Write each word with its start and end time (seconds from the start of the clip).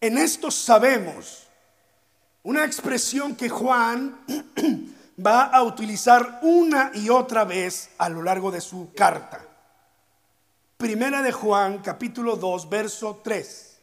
En 0.00 0.16
esto 0.16 0.50
sabemos, 0.50 1.46
una 2.42 2.64
expresión 2.64 3.36
que 3.36 3.50
Juan 3.50 4.18
va 5.26 5.44
a 5.44 5.62
utilizar 5.62 6.40
una 6.42 6.90
y 6.94 7.10
otra 7.10 7.44
vez 7.44 7.90
a 7.98 8.08
lo 8.08 8.22
largo 8.22 8.50
de 8.50 8.62
su 8.62 8.94
carta. 8.94 9.44
Primera 10.78 11.20
de 11.20 11.32
Juan, 11.32 11.80
capítulo 11.80 12.36
2, 12.36 12.70
verso 12.70 13.20
3 13.22 13.78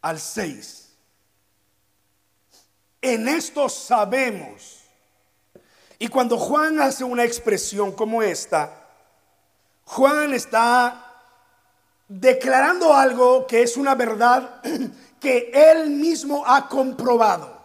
al 0.00 0.18
6. 0.18 0.88
En 3.02 3.28
esto 3.28 3.68
sabemos. 3.68 4.78
Y 5.98 6.08
cuando 6.08 6.38
Juan 6.38 6.80
hace 6.80 7.04
una 7.04 7.24
expresión 7.24 7.92
como 7.92 8.22
esta, 8.22 8.88
Juan 9.84 10.32
está 10.32 11.06
declarando 12.08 12.94
algo 12.94 13.46
que 13.46 13.62
es 13.62 13.76
una 13.76 13.94
verdad 13.94 14.62
que 15.20 15.50
él 15.52 15.90
mismo 15.90 16.44
ha 16.46 16.68
comprobado. 16.68 17.60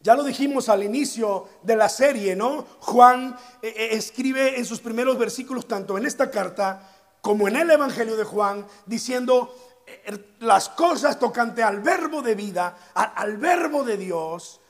Ya 0.00 0.14
lo 0.14 0.22
dijimos 0.22 0.68
al 0.68 0.84
inicio 0.84 1.48
de 1.62 1.74
la 1.74 1.88
serie, 1.88 2.36
¿no? 2.36 2.64
Juan 2.80 3.36
eh, 3.60 3.74
eh, 3.76 3.88
escribe 3.92 4.56
en 4.56 4.64
sus 4.64 4.80
primeros 4.80 5.18
versículos, 5.18 5.66
tanto 5.66 5.98
en 5.98 6.06
esta 6.06 6.30
carta 6.30 6.94
como 7.20 7.48
en 7.48 7.56
el 7.56 7.70
Evangelio 7.70 8.16
de 8.16 8.22
Juan, 8.22 8.64
diciendo 8.86 9.54
eh, 9.86 10.36
las 10.40 10.68
cosas 10.68 11.18
tocante 11.18 11.64
al 11.64 11.80
verbo 11.80 12.22
de 12.22 12.36
vida, 12.36 12.78
al 12.94 13.36
verbo 13.38 13.82
de 13.82 13.96
Dios, 13.96 14.60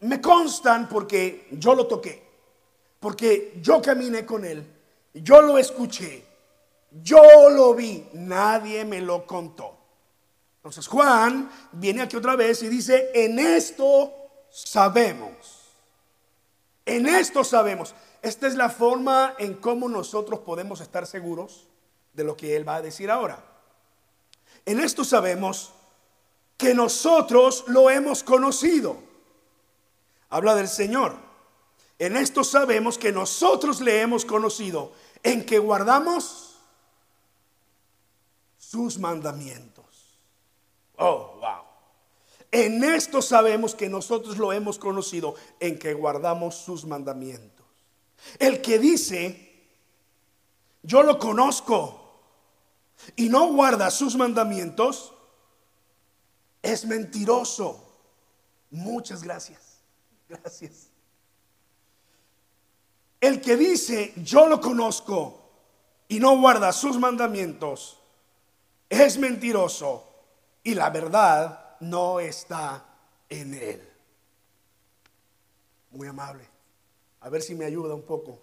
me 0.00 0.22
constan 0.22 0.88
porque 0.88 1.48
yo 1.52 1.74
lo 1.74 1.86
toqué, 1.86 2.26
porque 2.98 3.58
yo 3.60 3.82
caminé 3.82 4.24
con 4.24 4.44
él, 4.44 4.66
yo 5.12 5.42
lo 5.42 5.58
escuché, 5.58 6.24
yo 7.02 7.50
lo 7.50 7.74
vi, 7.74 8.08
nadie 8.14 8.86
me 8.86 9.02
lo 9.02 9.26
contó. 9.26 9.77
Entonces 10.68 10.86
Juan 10.86 11.50
viene 11.72 12.02
aquí 12.02 12.14
otra 12.14 12.36
vez 12.36 12.62
y 12.62 12.68
dice, 12.68 13.10
en 13.14 13.38
esto 13.38 14.12
sabemos. 14.50 15.62
En 16.84 17.06
esto 17.08 17.42
sabemos. 17.42 17.94
Esta 18.20 18.46
es 18.46 18.54
la 18.54 18.68
forma 18.68 19.34
en 19.38 19.54
cómo 19.54 19.88
nosotros 19.88 20.40
podemos 20.40 20.82
estar 20.82 21.06
seguros 21.06 21.68
de 22.12 22.22
lo 22.22 22.36
que 22.36 22.54
Él 22.54 22.68
va 22.68 22.76
a 22.76 22.82
decir 22.82 23.10
ahora. 23.10 23.42
En 24.66 24.80
esto 24.80 25.04
sabemos 25.04 25.72
que 26.58 26.74
nosotros 26.74 27.64
lo 27.68 27.88
hemos 27.88 28.22
conocido. 28.22 28.98
Habla 30.28 30.54
del 30.54 30.68
Señor. 30.68 31.16
En 31.98 32.14
esto 32.14 32.44
sabemos 32.44 32.98
que 32.98 33.10
nosotros 33.10 33.80
le 33.80 34.02
hemos 34.02 34.26
conocido, 34.26 34.92
en 35.22 35.46
que 35.46 35.58
guardamos 35.58 36.58
sus 38.58 38.98
mandamientos. 38.98 39.87
Oh, 40.98 41.38
wow. 41.40 41.62
En 42.50 42.82
esto 42.82 43.20
sabemos 43.22 43.74
que 43.74 43.88
nosotros 43.88 44.38
lo 44.38 44.52
hemos 44.52 44.78
conocido, 44.78 45.34
en 45.60 45.78
que 45.78 45.94
guardamos 45.94 46.56
sus 46.56 46.84
mandamientos. 46.84 47.66
El 48.38 48.60
que 48.62 48.78
dice, 48.78 49.68
yo 50.82 51.02
lo 51.02 51.18
conozco 51.18 52.00
y 53.16 53.28
no 53.28 53.52
guarda 53.52 53.90
sus 53.90 54.16
mandamientos, 54.16 55.12
es 56.62 56.84
mentiroso. 56.84 57.84
Muchas 58.70 59.22
gracias. 59.22 59.80
Gracias. 60.28 60.88
El 63.20 63.40
que 63.40 63.56
dice, 63.56 64.12
yo 64.16 64.46
lo 64.46 64.60
conozco 64.60 65.42
y 66.08 66.18
no 66.18 66.38
guarda 66.38 66.72
sus 66.72 66.98
mandamientos, 66.98 67.98
es 68.88 69.18
mentiroso 69.18 70.07
y 70.62 70.74
la 70.74 70.90
verdad 70.90 71.76
no 71.80 72.20
está 72.20 72.84
en 73.28 73.54
él. 73.54 73.88
Muy 75.90 76.06
amable. 76.06 76.46
A 77.20 77.28
ver 77.28 77.42
si 77.42 77.54
me 77.54 77.64
ayuda 77.64 77.94
un 77.94 78.02
poco. 78.02 78.40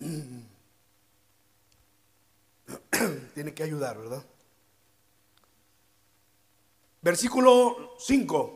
Tiene 3.34 3.54
que 3.54 3.62
ayudar, 3.62 3.98
¿verdad? 3.98 4.24
Versículo 7.02 7.94
5. 7.98 8.54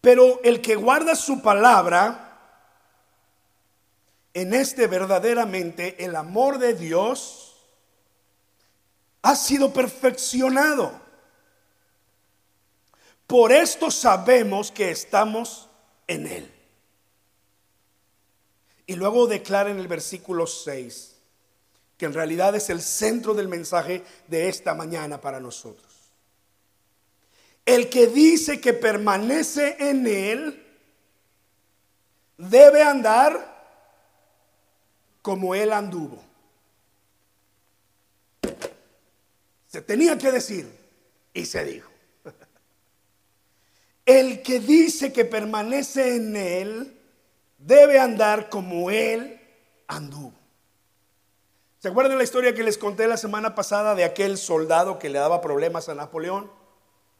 Pero 0.00 0.40
el 0.42 0.60
que 0.60 0.76
guarda 0.76 1.16
su 1.16 1.42
palabra, 1.42 2.22
en 4.34 4.54
este 4.54 4.86
verdaderamente 4.86 6.04
el 6.04 6.14
amor 6.14 6.58
de 6.58 6.74
Dios 6.74 7.45
ha 9.26 9.34
sido 9.34 9.72
perfeccionado. 9.72 10.92
Por 13.26 13.50
esto 13.50 13.90
sabemos 13.90 14.70
que 14.70 14.92
estamos 14.92 15.68
en 16.06 16.28
Él. 16.28 16.54
Y 18.86 18.94
luego 18.94 19.26
declara 19.26 19.70
en 19.70 19.80
el 19.80 19.88
versículo 19.88 20.46
6, 20.46 21.16
que 21.98 22.06
en 22.06 22.12
realidad 22.12 22.54
es 22.54 22.70
el 22.70 22.80
centro 22.80 23.34
del 23.34 23.48
mensaje 23.48 24.04
de 24.28 24.48
esta 24.48 24.74
mañana 24.74 25.20
para 25.20 25.40
nosotros. 25.40 25.92
El 27.64 27.90
que 27.90 28.06
dice 28.06 28.60
que 28.60 28.74
permanece 28.74 29.76
en 29.80 30.06
Él 30.06 30.66
debe 32.38 32.80
andar 32.80 33.56
como 35.20 35.52
Él 35.56 35.72
anduvo. 35.72 36.22
Se 39.66 39.82
tenía 39.82 40.16
que 40.16 40.30
decir 40.30 40.70
y 41.32 41.44
se 41.44 41.64
dijo. 41.64 41.90
El 44.06 44.42
que 44.42 44.60
dice 44.60 45.12
que 45.12 45.24
permanece 45.24 46.16
en 46.16 46.36
Él 46.36 47.00
debe 47.58 47.98
andar 47.98 48.48
como 48.48 48.90
Él 48.90 49.40
anduvo. 49.88 50.32
¿Se 51.78 51.88
acuerdan 51.88 52.18
la 52.18 52.24
historia 52.24 52.54
que 52.54 52.62
les 52.62 52.78
conté 52.78 53.06
la 53.06 53.16
semana 53.16 53.54
pasada 53.54 53.94
de 53.94 54.04
aquel 54.04 54.38
soldado 54.38 54.98
que 54.98 55.08
le 55.08 55.18
daba 55.18 55.40
problemas 55.40 55.88
a 55.88 55.94
Napoleón? 55.94 56.50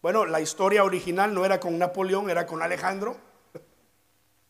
Bueno, 0.00 0.24
la 0.24 0.40
historia 0.40 0.84
original 0.84 1.34
no 1.34 1.44
era 1.44 1.60
con 1.60 1.78
Napoleón, 1.78 2.30
era 2.30 2.46
con 2.46 2.62
Alejandro. 2.62 3.16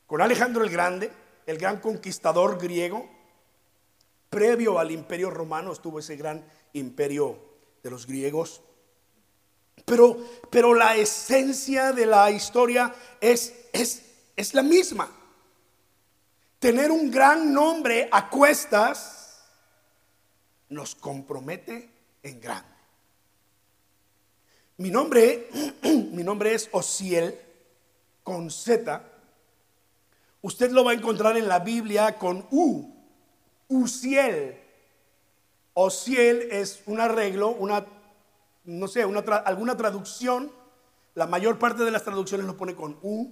Con 0.06 0.20
Alejandro 0.20 0.62
el 0.62 0.70
Grande, 0.70 1.10
el 1.46 1.58
gran 1.58 1.80
conquistador 1.80 2.58
griego. 2.58 3.08
Previo 4.30 4.78
al 4.78 4.90
imperio 4.90 5.30
romano 5.30 5.72
estuvo 5.72 5.98
ese 5.98 6.16
gran 6.16 6.44
imperio 6.74 7.38
de 7.86 7.90
los 7.92 8.04
griegos. 8.04 8.62
Pero, 9.84 10.18
pero 10.50 10.74
la 10.74 10.96
esencia 10.96 11.92
de 11.92 12.04
la 12.04 12.32
historia 12.32 12.92
es, 13.20 13.54
es, 13.72 14.02
es 14.34 14.54
la 14.54 14.64
misma. 14.64 15.08
Tener 16.58 16.90
un 16.90 17.12
gran 17.12 17.52
nombre 17.52 18.08
a 18.10 18.28
cuestas 18.28 19.44
nos 20.68 20.96
compromete 20.96 21.88
en 22.24 22.40
grande. 22.40 22.74
Mi 24.78 24.90
nombre, 24.90 25.48
mi 25.84 26.24
nombre 26.24 26.54
es 26.54 26.68
Osiel 26.72 27.38
con 28.24 28.50
Z. 28.50 29.00
Usted 30.42 30.72
lo 30.72 30.82
va 30.82 30.90
a 30.90 30.94
encontrar 30.94 31.36
en 31.36 31.46
la 31.46 31.60
Biblia 31.60 32.18
con 32.18 32.48
U, 32.50 32.92
Uciel. 33.68 34.65
Osiel 35.78 36.48
es 36.52 36.82
un 36.86 37.00
arreglo, 37.00 37.50
una, 37.50 37.84
no 38.64 38.88
sé, 38.88 39.04
una 39.04 39.20
alguna 39.20 39.76
traducción. 39.76 40.50
La 41.14 41.26
mayor 41.26 41.58
parte 41.58 41.84
de 41.84 41.90
las 41.90 42.02
traducciones 42.02 42.46
lo 42.46 42.56
pone 42.56 42.74
con 42.74 42.98
U. 43.02 43.30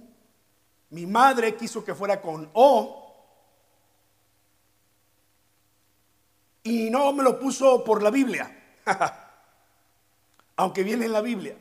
Mi 0.91 1.07
madre 1.07 1.55
quiso 1.55 1.83
que 1.83 1.95
fuera 1.95 2.21
con 2.21 2.51
O. 2.53 3.01
Y 6.61 6.91
no 6.91 7.11
me 7.13 7.23
lo 7.23 7.39
puso 7.39 7.83
por 7.83 8.03
la 8.03 8.11
Biblia. 8.11 8.55
Aunque 10.57 10.83
viene 10.83 11.05
en 11.05 11.13
la 11.13 11.21
Biblia. 11.21 11.57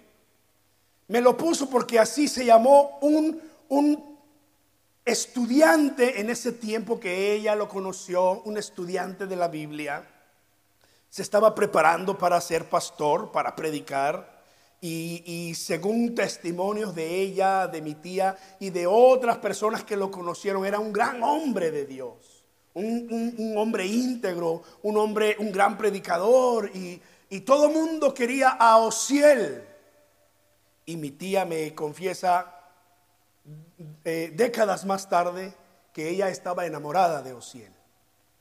Me 1.09 1.23
lo 1.23 1.35
puso 1.35 1.71
porque 1.71 1.99
así 1.99 2.29
se 2.29 2.45
llamó 2.45 2.99
un, 3.01 3.41
un 3.71 4.19
estudiante 5.03 6.21
en 6.21 6.29
ese 6.29 6.53
tiempo 6.53 7.01
que 7.01 7.33
ella 7.33 7.55
lo 7.55 7.71
conoció, 7.71 8.43
un 8.43 8.59
estudiante 8.59 9.27
de 9.27 9.37
la 9.37 9.49
Biblia 9.49 10.11
se 11.15 11.23
estaba 11.23 11.55
preparando 11.55 12.19
para 12.19 12.41
ser 12.41 12.69
pastor, 12.69 13.31
para 13.31 13.55
predicar. 13.55 14.43
Y, 14.81 15.55
según 15.55 16.13
testimonios 16.13 16.93
de 16.93 17.21
ella, 17.21 17.69
de 17.69 17.81
mi 17.83 17.95
tía 17.95 18.37
y 18.59 18.71
de 18.71 18.89
otras 18.89 19.39
personas 19.39 19.85
que 19.85 19.97
lo 19.97 20.11
conocieron, 20.11 20.67
era 20.67 20.81
un 20.81 20.93
gran 20.93 21.23
hombre 21.23 21.71
de 21.71 21.87
Dios, 21.87 22.45
un, 22.75 23.55
hombre 23.57 23.87
íntegro, 23.87 24.63
un 24.83 24.97
hombre, 24.97 25.37
un 25.39 25.53
gran 25.53 25.79
predicador. 25.79 26.73
Y, 26.75 27.01
todo 27.47 27.69
el 27.69 27.75
mundo 27.75 28.13
quería 28.13 28.49
a 28.49 28.79
Osiel. 28.79 29.63
Y 30.85 30.97
mi 30.97 31.13
tía 31.13 31.45
me 31.45 31.77
confiesa 31.77 32.59
eh, 34.05 34.33
décadas 34.35 34.85
más 34.85 35.09
tarde 35.09 35.55
que 35.93 36.09
ella 36.09 36.29
estaba 36.29 36.67
enamorada 36.67 37.23
de 37.23 37.35
Osiel. 37.35 37.73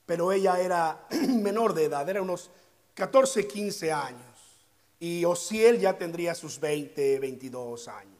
Pero 0.06 0.32
ella 0.32 0.58
era 0.58 1.06
menor 1.28 1.72
de 1.72 1.84
edad, 1.84 2.08
era 2.08 2.20
unos 2.20 2.50
14, 2.94 3.46
15 3.46 3.92
años. 3.92 4.20
Y 5.00 5.24
Osiel 5.24 5.80
ya 5.80 5.98
tendría 5.98 6.34
sus 6.34 6.58
20, 6.60 7.18
22 7.18 7.88
años. 7.88 8.18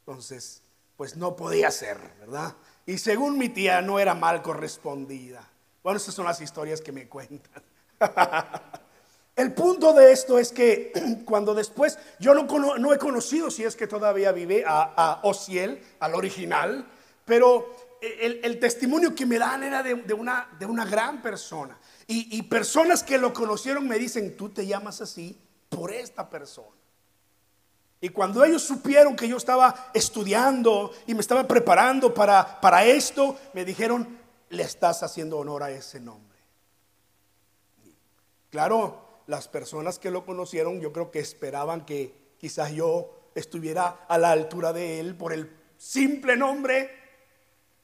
Entonces, 0.00 0.62
pues 0.96 1.16
no 1.16 1.36
podía 1.36 1.70
ser, 1.70 1.98
¿verdad? 2.20 2.54
Y 2.86 2.98
según 2.98 3.38
mi 3.38 3.48
tía, 3.48 3.82
no 3.82 3.98
era 3.98 4.14
mal 4.14 4.42
correspondida. 4.42 5.48
Bueno, 5.82 5.96
esas 5.96 6.14
son 6.14 6.24
las 6.24 6.40
historias 6.40 6.80
que 6.80 6.92
me 6.92 7.08
cuentan. 7.08 7.62
El 9.36 9.54
punto 9.54 9.92
de 9.92 10.12
esto 10.12 10.38
es 10.38 10.52
que 10.52 10.92
cuando 11.24 11.54
después, 11.54 11.98
yo 12.18 12.34
no, 12.34 12.92
he 12.92 12.98
conocido 12.98 13.50
si 13.50 13.64
es 13.64 13.76
que 13.76 13.86
todavía 13.86 14.32
vive 14.32 14.64
a, 14.66 14.92
a 14.96 15.20
Osiel, 15.24 15.82
al 16.00 16.14
original, 16.14 16.86
pero 17.24 17.74
el, 18.02 18.58
testimonio 18.58 19.14
que 19.14 19.26
me 19.26 19.38
dan 19.38 19.62
era 19.62 19.82
de, 19.82 19.94
una, 20.14 20.48
de 20.58 20.66
una, 20.66 20.84
gran 20.84 21.22
persona. 21.22 21.78
Y, 22.14 22.42
personas 22.42 23.02
que 23.02 23.16
lo 23.16 23.32
conocieron 23.32 23.88
me 23.88 23.98
dicen, 23.98 24.36
tú 24.36 24.50
te 24.50 24.66
llamas 24.66 25.00
así 25.00 25.38
por 25.70 25.92
esta 25.92 26.28
persona. 26.28 26.76
Y 28.02 28.10
cuando 28.10 28.44
ellos 28.44 28.62
supieron 28.62 29.16
que 29.16 29.28
yo 29.28 29.38
estaba 29.38 29.90
estudiando 29.94 30.92
y 31.06 31.14
me 31.14 31.20
estaba 31.20 31.48
preparando 31.48 32.12
para, 32.12 32.60
para 32.60 32.84
esto, 32.84 33.38
me 33.54 33.64
dijeron, 33.64 34.18
le 34.50 34.62
estás 34.62 35.02
haciendo 35.02 35.38
honor 35.38 35.62
a 35.62 35.70
ese 35.70 36.00
nombre. 36.00 36.38
Claro, 38.50 39.22
las 39.26 39.48
personas 39.48 39.98
que 39.98 40.10
lo 40.10 40.26
conocieron 40.26 40.80
yo 40.80 40.92
creo 40.92 41.10
que 41.10 41.20
esperaban 41.20 41.86
que 41.86 42.34
quizás 42.36 42.72
yo 42.72 43.30
estuviera 43.34 44.04
a 44.06 44.18
la 44.18 44.32
altura 44.32 44.74
de 44.74 45.00
él 45.00 45.16
por 45.16 45.32
el 45.32 45.50
simple 45.78 46.36
nombre, 46.36 46.90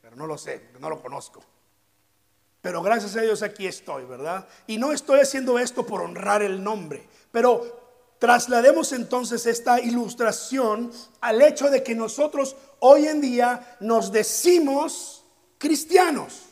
pero 0.03 0.17
no 0.17 0.27
lo 0.27 0.37
sé, 0.37 0.69
no 0.79 0.91
lo 0.91 1.01
conozco. 1.01 1.43
Pero 2.61 2.83
gracias 2.83 3.17
a 3.17 3.21
Dios 3.21 3.43
aquí 3.43 3.67
estoy, 3.67 4.05
¿verdad? 4.05 4.47
Y 4.67 4.79
no 4.79 4.93
estoy 4.93 5.21
haciendo 5.21 5.59
esto 5.59 5.87
por 5.87 6.03
honrar 6.03 6.43
el 6.43 6.63
nombre, 6.63 7.09
pero 7.31 7.89
Traslademos 8.19 8.93
entonces 8.93 9.47
esta 9.47 9.81
ilustración 9.81 10.91
al 11.21 11.41
hecho 11.41 11.71
de 11.71 11.85
que 11.85 11.95
nosotros 11.95 12.57
hoy 12.81 13.07
en 13.07 13.21
día 13.21 13.77
nos 13.79 14.11
decimos 14.11 15.25
cristianos. 15.57 16.47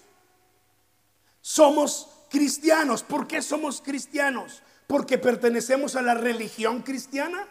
Somos 1.40 2.08
cristianos. 2.30 3.02
¿Por 3.02 3.26
qué 3.26 3.42
somos 3.42 3.82
cristianos? 3.82 4.62
Porque 4.86 5.18
pertenecemos 5.18 5.96
a 5.96 6.02
la 6.02 6.14
religión 6.14 6.82
cristiana. 6.82 7.48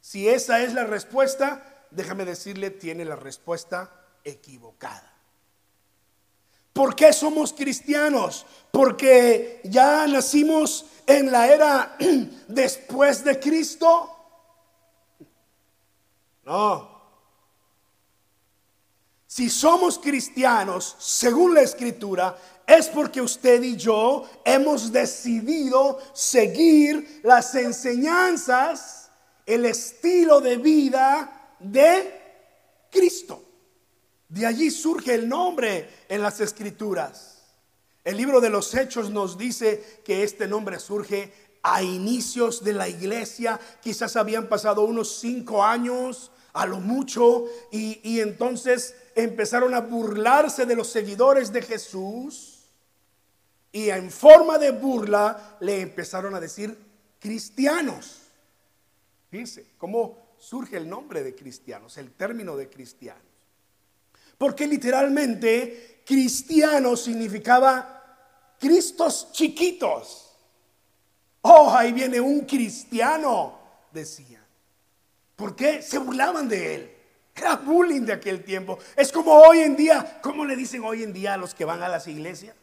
Si 0.00 0.28
esa 0.28 0.62
es 0.62 0.72
la 0.72 0.84
respuesta, 0.84 1.86
déjame 1.90 2.24
decirle, 2.24 2.70
tiene 2.70 3.04
la 3.04 3.16
respuesta 3.16 3.90
equivocada. 4.24 5.11
¿Por 6.72 6.94
qué 6.94 7.12
somos 7.12 7.52
cristianos? 7.52 8.46
Porque 8.70 9.60
ya 9.64 10.06
nacimos 10.06 10.86
en 11.06 11.30
la 11.30 11.52
era 11.52 11.96
después 12.48 13.22
de 13.22 13.38
Cristo. 13.38 14.08
No. 16.44 16.90
Si 19.26 19.48
somos 19.48 19.98
cristianos, 19.98 20.96
según 20.98 21.54
la 21.54 21.62
escritura, 21.62 22.36
es 22.66 22.88
porque 22.88 23.20
usted 23.20 23.62
y 23.62 23.76
yo 23.76 24.28
hemos 24.44 24.92
decidido 24.92 25.98
seguir 26.12 27.20
las 27.22 27.54
enseñanzas, 27.54 29.10
el 29.46 29.64
estilo 29.64 30.40
de 30.40 30.56
vida 30.56 31.56
de 31.58 32.20
Cristo. 32.90 33.51
De 34.32 34.46
allí 34.46 34.70
surge 34.70 35.14
el 35.14 35.28
nombre 35.28 35.90
en 36.08 36.22
las 36.22 36.40
escrituras. 36.40 37.42
El 38.02 38.16
libro 38.16 38.40
de 38.40 38.48
los 38.48 38.74
Hechos 38.74 39.10
nos 39.10 39.36
dice 39.36 40.00
que 40.06 40.22
este 40.22 40.48
nombre 40.48 40.80
surge 40.80 41.30
a 41.62 41.82
inicios 41.82 42.64
de 42.64 42.72
la 42.72 42.88
iglesia. 42.88 43.60
Quizás 43.82 44.16
habían 44.16 44.48
pasado 44.48 44.84
unos 44.84 45.18
cinco 45.18 45.62
años, 45.62 46.30
a 46.54 46.64
lo 46.64 46.80
mucho, 46.80 47.44
y, 47.70 48.20
entonces 48.20 48.94
empezaron 49.14 49.74
a 49.74 49.80
burlarse 49.80 50.64
de 50.64 50.76
los 50.76 50.88
seguidores 50.88 51.52
de 51.52 51.60
Jesús. 51.60 52.70
Y 53.70 53.90
en 53.90 54.10
forma 54.10 54.56
de 54.56 54.70
burla 54.70 55.58
le 55.60 55.82
empezaron 55.82 56.34
a 56.34 56.40
decir 56.40 56.74
cristianos. 57.20 58.22
Fíjense 59.30 59.66
cómo 59.76 60.36
surge 60.38 60.78
el 60.78 60.88
nombre 60.88 61.22
de 61.22 61.34
cristianos, 61.34 61.98
el 61.98 62.12
término 62.12 62.56
de 62.56 62.70
cristianos. 62.70 63.31
Porque 64.42 64.66
literalmente 64.66 66.02
cristiano 66.04 66.96
significaba 66.96 68.56
Cristos 68.58 69.30
chiquitos. 69.30 70.36
Oh, 71.42 71.70
ahí 71.70 71.92
viene 71.92 72.20
un 72.20 72.40
cristiano, 72.40 73.56
decían. 73.92 74.44
¿Por 75.36 75.54
qué? 75.54 75.80
Se 75.80 75.96
burlaban 75.98 76.48
de 76.48 76.74
él. 76.74 76.96
Era 77.36 77.54
bullying 77.54 78.00
de 78.00 78.14
aquel 78.14 78.42
tiempo. 78.42 78.80
Es 78.96 79.12
como 79.12 79.32
hoy 79.32 79.60
en 79.60 79.76
día, 79.76 80.18
¿cómo 80.20 80.44
le 80.44 80.56
dicen 80.56 80.82
hoy 80.82 81.04
en 81.04 81.12
día 81.12 81.34
a 81.34 81.36
los 81.36 81.54
que 81.54 81.64
van 81.64 81.80
a 81.80 81.88
las 81.88 82.08
iglesias? 82.08 82.56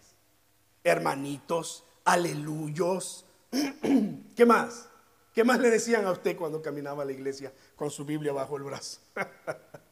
Hermanitos, 0.83 1.85
aleluyos. 2.03 3.23
¿Qué 4.35 4.45
más? 4.45 4.89
¿Qué 5.33 5.45
más 5.45 5.59
le 5.59 5.69
decían 5.69 6.05
a 6.05 6.11
usted 6.11 6.35
cuando 6.35 6.61
caminaba 6.61 7.03
a 7.03 7.05
la 7.05 7.13
iglesia 7.13 7.53
con 7.77 7.89
su 7.89 8.03
Biblia 8.03 8.33
bajo 8.33 8.57
el 8.57 8.63
brazo? 8.63 8.99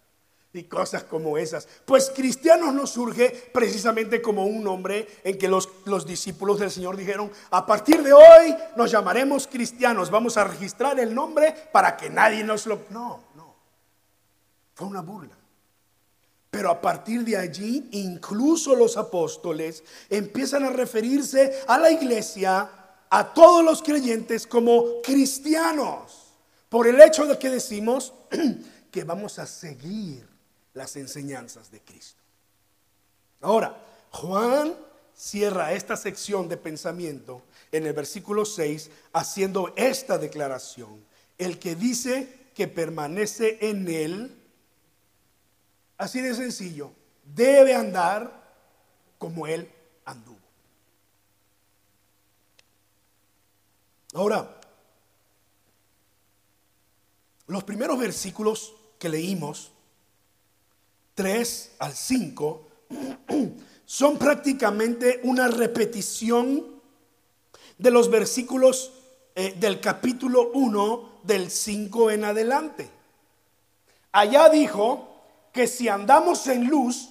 y 0.53 0.63
cosas 0.63 1.03
como 1.03 1.37
esas. 1.37 1.67
Pues 1.85 2.11
cristianos 2.15 2.73
no 2.73 2.87
surge 2.87 3.29
precisamente 3.53 4.21
como 4.21 4.45
un 4.45 4.63
nombre 4.63 5.07
en 5.23 5.37
que 5.37 5.47
los, 5.47 5.69
los, 5.85 6.05
discípulos 6.05 6.59
del 6.59 6.71
Señor 6.71 6.97
dijeron, 6.97 7.31
a 7.51 7.65
partir 7.65 8.01
de 8.03 8.13
hoy 8.13 8.55
nos 8.75 8.91
llamaremos 8.91 9.47
cristianos, 9.47 10.09
vamos 10.09 10.37
a 10.37 10.43
registrar 10.43 10.99
el 10.99 11.13
nombre 11.13 11.53
para 11.71 11.97
que 11.97 12.09
nadie 12.09 12.43
nos 12.43 12.65
lo... 12.65 12.81
No, 12.89 13.23
no, 13.35 13.55
fue 14.73 14.87
una 14.87 15.01
burla. 15.01 15.35
Pero 16.49 16.71
a 16.71 16.81
partir 16.81 17.23
de 17.23 17.37
allí, 17.37 17.89
incluso 17.91 18.75
los 18.75 18.97
apóstoles 18.97 19.83
empiezan 20.09 20.63
a 20.63 20.69
referirse 20.69 21.61
a 21.67 21.77
la 21.77 21.91
iglesia, 21.91 22.69
a 23.09 23.33
todos 23.33 23.63
los 23.63 23.83
creyentes 23.83 24.47
como 24.47 25.01
cristianos, 25.03 26.33
por 26.69 26.87
el 26.87 26.99
hecho 27.01 27.25
de 27.25 27.37
que 27.37 27.49
decimos 27.49 28.13
que 28.91 29.03
vamos 29.03 29.37
a 29.39 29.45
seguir 29.45 30.36
las 30.77 30.95
enseñanzas 30.95 31.71
de 31.71 31.81
Cristo. 31.81 32.21
Ahora, 33.41 33.77
Juan 34.11 34.75
cierra 35.13 35.73
esta 35.73 35.97
sección 35.97 36.47
de 36.47 36.57
pensamiento 36.57 37.41
en 37.71 37.85
el 37.87 37.93
versículo 37.93 38.45
6 38.45 38.89
haciendo 39.13 39.73
esta 39.75 40.17
declaración. 40.17 41.03
El 41.37 41.59
que 41.59 41.75
dice 41.75 42.51
que 42.55 42.67
permanece 42.67 43.57
en 43.61 43.87
él, 43.87 44.41
así 45.97 46.21
de 46.21 46.33
sencillo, 46.33 46.91
debe 47.23 47.75
andar 47.75 48.55
como 49.17 49.47
él 49.47 49.71
anduvo. 50.05 50.37
Ahora, 54.13 54.59
los 57.47 57.63
primeros 57.63 57.99
versículos 57.99 58.73
que 58.99 59.09
leímos 59.09 59.71
3 61.17 61.71
al 61.79 61.93
5 61.93 62.67
son 63.85 64.19
prácticamente 64.19 65.19
una 65.23 65.47
repetición 65.47 66.63
de 67.75 67.89
los 67.89 68.11
versículos 68.11 68.93
eh, 69.33 69.55
del 69.59 69.81
capítulo 69.81 70.51
1 70.53 71.21
del 71.23 71.49
5 71.49 72.11
en 72.11 72.23
adelante. 72.23 72.87
Allá 74.11 74.49
dijo 74.49 75.09
que 75.51 75.65
si 75.65 75.89
andamos 75.89 76.45
en 76.45 76.67
luz 76.67 77.09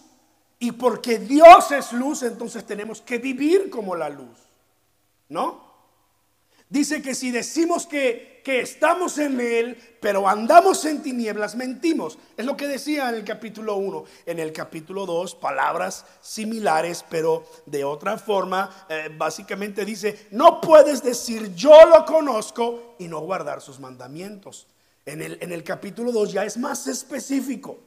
y 0.61 0.71
porque 0.71 1.19
Dios 1.19 1.73
es 1.73 1.93
luz, 1.93 2.23
entonces 2.23 2.65
tenemos 2.65 3.01
que 3.01 3.19
vivir 3.19 3.69
como 3.71 3.97
la 3.97 4.09
luz. 4.09 4.39
¿No? 5.29 5.66
Dice 6.69 7.01
que 7.01 7.15
si 7.15 7.31
decimos 7.31 7.87
que, 7.87 8.41
que, 8.45 8.61
estamos 8.61 9.19
en 9.19 9.41
Él, 9.41 9.77
pero 10.01 10.29
andamos 10.29 10.85
en 10.85 11.01
tinieblas, 11.01 11.55
mentimos. 11.55 12.19
Es 12.37 12.45
lo 12.45 12.57
que 12.57 12.67
decía 12.67 13.09
en 13.09 13.15
el 13.15 13.25
capítulo 13.25 13.77
1. 13.77 14.05
En 14.27 14.41
el 14.41 14.53
capítulo 14.53 15.07
2, 15.07 15.37
palabras 15.37 16.05
similares, 16.21 17.05
pero 17.09 17.45
de 17.67 17.85
otra 17.85 18.19
forma, 18.19 18.87
eh, 18.89 19.11
básicamente 19.17 19.85
dice, 19.85 20.27
no 20.33 20.61
puedes 20.61 21.05
decir 21.05 21.55
yo 21.55 21.87
lo 21.87 22.05
conozco 22.05 22.97
y 22.99 23.07
no 23.07 23.21
guardar 23.21 23.61
sus 23.61 23.79
mandamientos. 23.79 24.67
En 25.05 25.23
el, 25.23 25.39
en 25.41 25.53
el 25.53 25.63
capítulo 25.63 26.11
2 26.11 26.33
ya 26.33 26.45
es 26.45 26.57
más 26.57 26.89
específico. 26.89 27.79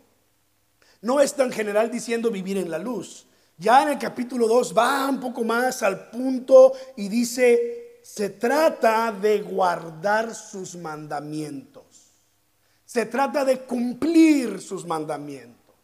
No 1.01 1.19
es 1.19 1.33
tan 1.33 1.51
general 1.51 1.91
diciendo 1.91 2.31
vivir 2.31 2.57
en 2.57 2.71
la 2.71 2.77
luz. 2.77 3.25
Ya 3.57 3.83
en 3.83 3.89
el 3.89 3.99
capítulo 3.99 4.47
2 4.47 4.73
va 4.77 5.09
un 5.09 5.19
poco 5.19 5.43
más 5.43 5.83
al 5.83 6.09
punto 6.09 6.71
y 6.95 7.09
dice 7.09 7.88
se 8.13 8.31
trata 8.31 9.11
de 9.11 9.39
guardar 9.41 10.33
sus 10.33 10.75
mandamientos. 10.75 11.83
Se 12.83 13.05
trata 13.05 13.45
de 13.45 13.59
cumplir 13.59 14.59
sus 14.61 14.83
mandamientos. 14.83 15.75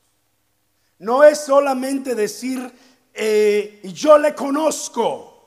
No 0.98 1.24
es 1.24 1.39
solamente 1.39 2.15
decir, 2.15 2.74
eh, 3.13 3.79
yo 3.94 4.17
le 4.17 4.34
conozco. 4.34 5.39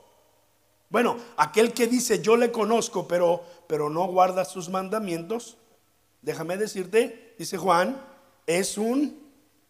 Bueno, 0.89 1.17
aquel 1.35 1.73
que 1.73 1.85
dice 1.85 2.21
yo 2.21 2.37
le 2.37 2.49
conozco, 2.49 3.05
pero, 3.05 3.43
pero 3.67 3.89
no 3.89 4.07
guarda 4.07 4.45
sus 4.45 4.69
mandamientos, 4.69 5.57
déjame 6.21 6.55
decirte, 6.55 7.35
dice 7.37 7.57
Juan, 7.57 8.01
es 8.47 8.77
un 8.77 9.19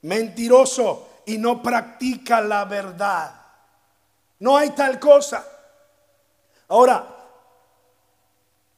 mentiroso 0.03 1.09
y 1.25 1.39
no 1.39 1.63
practica 1.63 2.39
la 2.39 2.65
verdad. 2.65 3.41
No 4.37 4.55
hay 4.55 4.69
tal 4.69 4.99
cosa. 4.99 5.43
Ahora, 6.69 7.19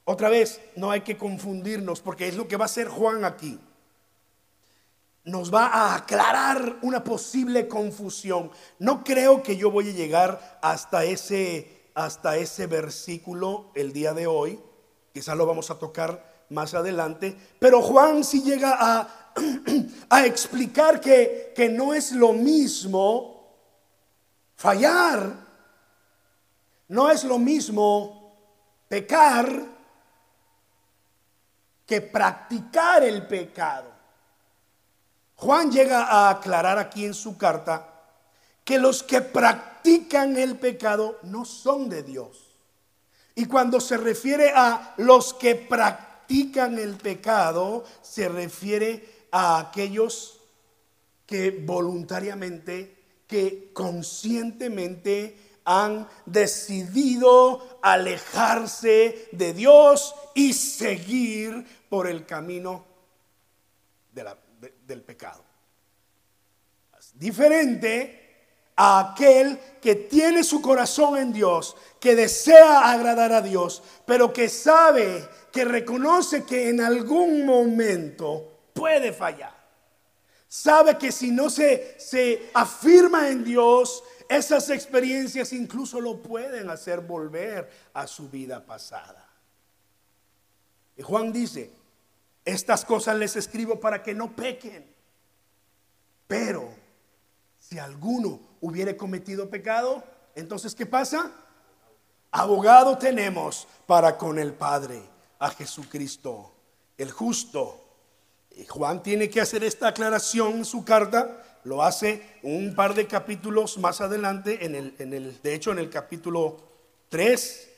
otra 0.05 0.29
vez, 0.29 0.59
no 0.75 0.89
hay 0.89 1.01
que 1.01 1.17
confundirnos 1.17 1.99
porque 1.99 2.27
es 2.27 2.35
lo 2.35 2.47
que 2.47 2.57
va 2.57 2.65
a 2.65 2.65
hacer 2.65 2.87
Juan 2.87 3.23
aquí. 3.25 3.59
Nos 5.25 5.53
va 5.53 5.67
a 5.67 5.95
aclarar 5.95 6.77
una 6.81 7.03
posible 7.03 7.67
confusión. 7.67 8.49
No 8.79 9.03
creo 9.03 9.43
que 9.43 9.55
yo 9.55 9.69
voy 9.69 9.89
a 9.89 9.93
llegar 9.93 10.59
hasta 10.63 11.03
ese, 11.03 11.91
hasta 11.93 12.37
ese 12.37 12.65
versículo 12.65 13.71
el 13.75 13.93
día 13.93 14.13
de 14.13 14.25
hoy. 14.25 14.59
Quizás 15.13 15.37
lo 15.37 15.45
vamos 15.45 15.69
a 15.69 15.77
tocar 15.77 16.45
más 16.49 16.73
adelante. 16.73 17.37
Pero 17.59 17.81
Juan 17.81 18.23
sí 18.23 18.41
llega 18.41 18.77
a, 18.79 19.33
a 20.09 20.25
explicar 20.25 20.99
que, 21.01 21.53
que 21.55 21.69
no 21.69 21.93
es 21.93 22.13
lo 22.13 22.33
mismo 22.33 23.31
fallar, 24.55 25.50
no 26.91 27.09
es 27.09 27.23
lo 27.23 27.39
mismo 27.39 28.35
pecar 28.89 29.49
que 31.85 32.01
practicar 32.01 33.01
el 33.03 33.25
pecado. 33.27 33.89
Juan 35.37 35.71
llega 35.71 36.03
a 36.03 36.29
aclarar 36.29 36.77
aquí 36.77 37.05
en 37.05 37.13
su 37.13 37.37
carta 37.37 37.87
que 38.65 38.77
los 38.77 39.03
que 39.03 39.21
practican 39.21 40.35
el 40.35 40.57
pecado 40.57 41.17
no 41.23 41.45
son 41.45 41.87
de 41.87 42.03
Dios. 42.03 42.57
Y 43.35 43.45
cuando 43.45 43.79
se 43.79 43.95
refiere 43.95 44.51
a 44.53 44.93
los 44.97 45.33
que 45.33 45.55
practican 45.55 46.77
el 46.77 46.97
pecado, 46.97 47.85
se 48.01 48.27
refiere 48.27 49.27
a 49.31 49.59
aquellos 49.59 50.41
que 51.25 51.51
voluntariamente, 51.51 53.23
que 53.27 53.71
conscientemente 53.71 55.50
han 55.79 56.07
decidido 56.25 57.79
alejarse 57.81 59.29
de 59.31 59.53
Dios 59.53 60.13
y 60.33 60.53
seguir 60.53 61.65
por 61.89 62.07
el 62.07 62.25
camino 62.25 62.85
del 64.11 65.01
pecado. 65.03 65.43
Diferente 67.13 68.21
a 68.75 69.11
aquel 69.11 69.59
que 69.81 69.95
tiene 69.95 70.43
su 70.43 70.61
corazón 70.61 71.17
en 71.17 71.33
Dios, 71.33 71.75
que 71.99 72.15
desea 72.15 72.91
agradar 72.91 73.31
a 73.31 73.41
Dios, 73.41 73.83
pero 74.05 74.33
que 74.33 74.49
sabe, 74.49 75.27
que 75.51 75.65
reconoce 75.65 76.45
que 76.45 76.69
en 76.69 76.81
algún 76.81 77.45
momento 77.45 78.69
puede 78.73 79.13
fallar. 79.13 79.61
Sabe 80.47 80.97
que 80.97 81.11
si 81.11 81.31
no 81.31 81.49
se, 81.49 81.95
se 81.99 82.49
afirma 82.53 83.29
en 83.29 83.43
Dios, 83.43 84.03
esas 84.31 84.69
experiencias 84.69 85.51
incluso 85.51 85.99
lo 85.99 86.21
pueden 86.21 86.69
hacer 86.69 87.01
volver 87.01 87.69
a 87.93 88.07
su 88.07 88.29
vida 88.29 88.65
pasada. 88.65 89.27
Y 90.95 91.01
Juan 91.03 91.33
dice, 91.33 91.69
estas 92.45 92.85
cosas 92.85 93.17
les 93.17 93.35
escribo 93.35 93.81
para 93.81 94.01
que 94.01 94.13
no 94.13 94.33
pequen. 94.33 94.89
Pero 96.29 96.69
si 97.59 97.77
alguno 97.77 98.39
hubiere 98.61 98.95
cometido 98.95 99.49
pecado, 99.49 100.01
entonces 100.33 100.75
¿qué 100.75 100.85
pasa? 100.85 101.29
Abogado 102.31 102.97
tenemos 102.97 103.67
para 103.85 104.17
con 104.17 104.39
el 104.39 104.53
Padre, 104.53 105.03
a 105.39 105.49
Jesucristo, 105.49 106.53
el 106.97 107.11
justo. 107.11 107.83
Y 108.51 108.65
Juan 108.65 109.03
tiene 109.03 109.29
que 109.29 109.41
hacer 109.41 109.65
esta 109.65 109.89
aclaración 109.89 110.59
en 110.59 110.65
su 110.65 110.85
carta 110.85 111.50
lo 111.63 111.83
hace 111.83 112.21
un 112.43 112.73
par 112.75 112.95
de 112.95 113.07
capítulos 113.07 113.77
más 113.77 114.01
adelante, 114.01 114.65
en 114.65 114.75
el, 114.75 114.95
en 114.99 115.13
el, 115.13 115.41
de 115.41 115.53
hecho 115.53 115.71
en 115.71 115.79
el 115.79 115.89
capítulo 115.89 116.57
3, 117.09 117.69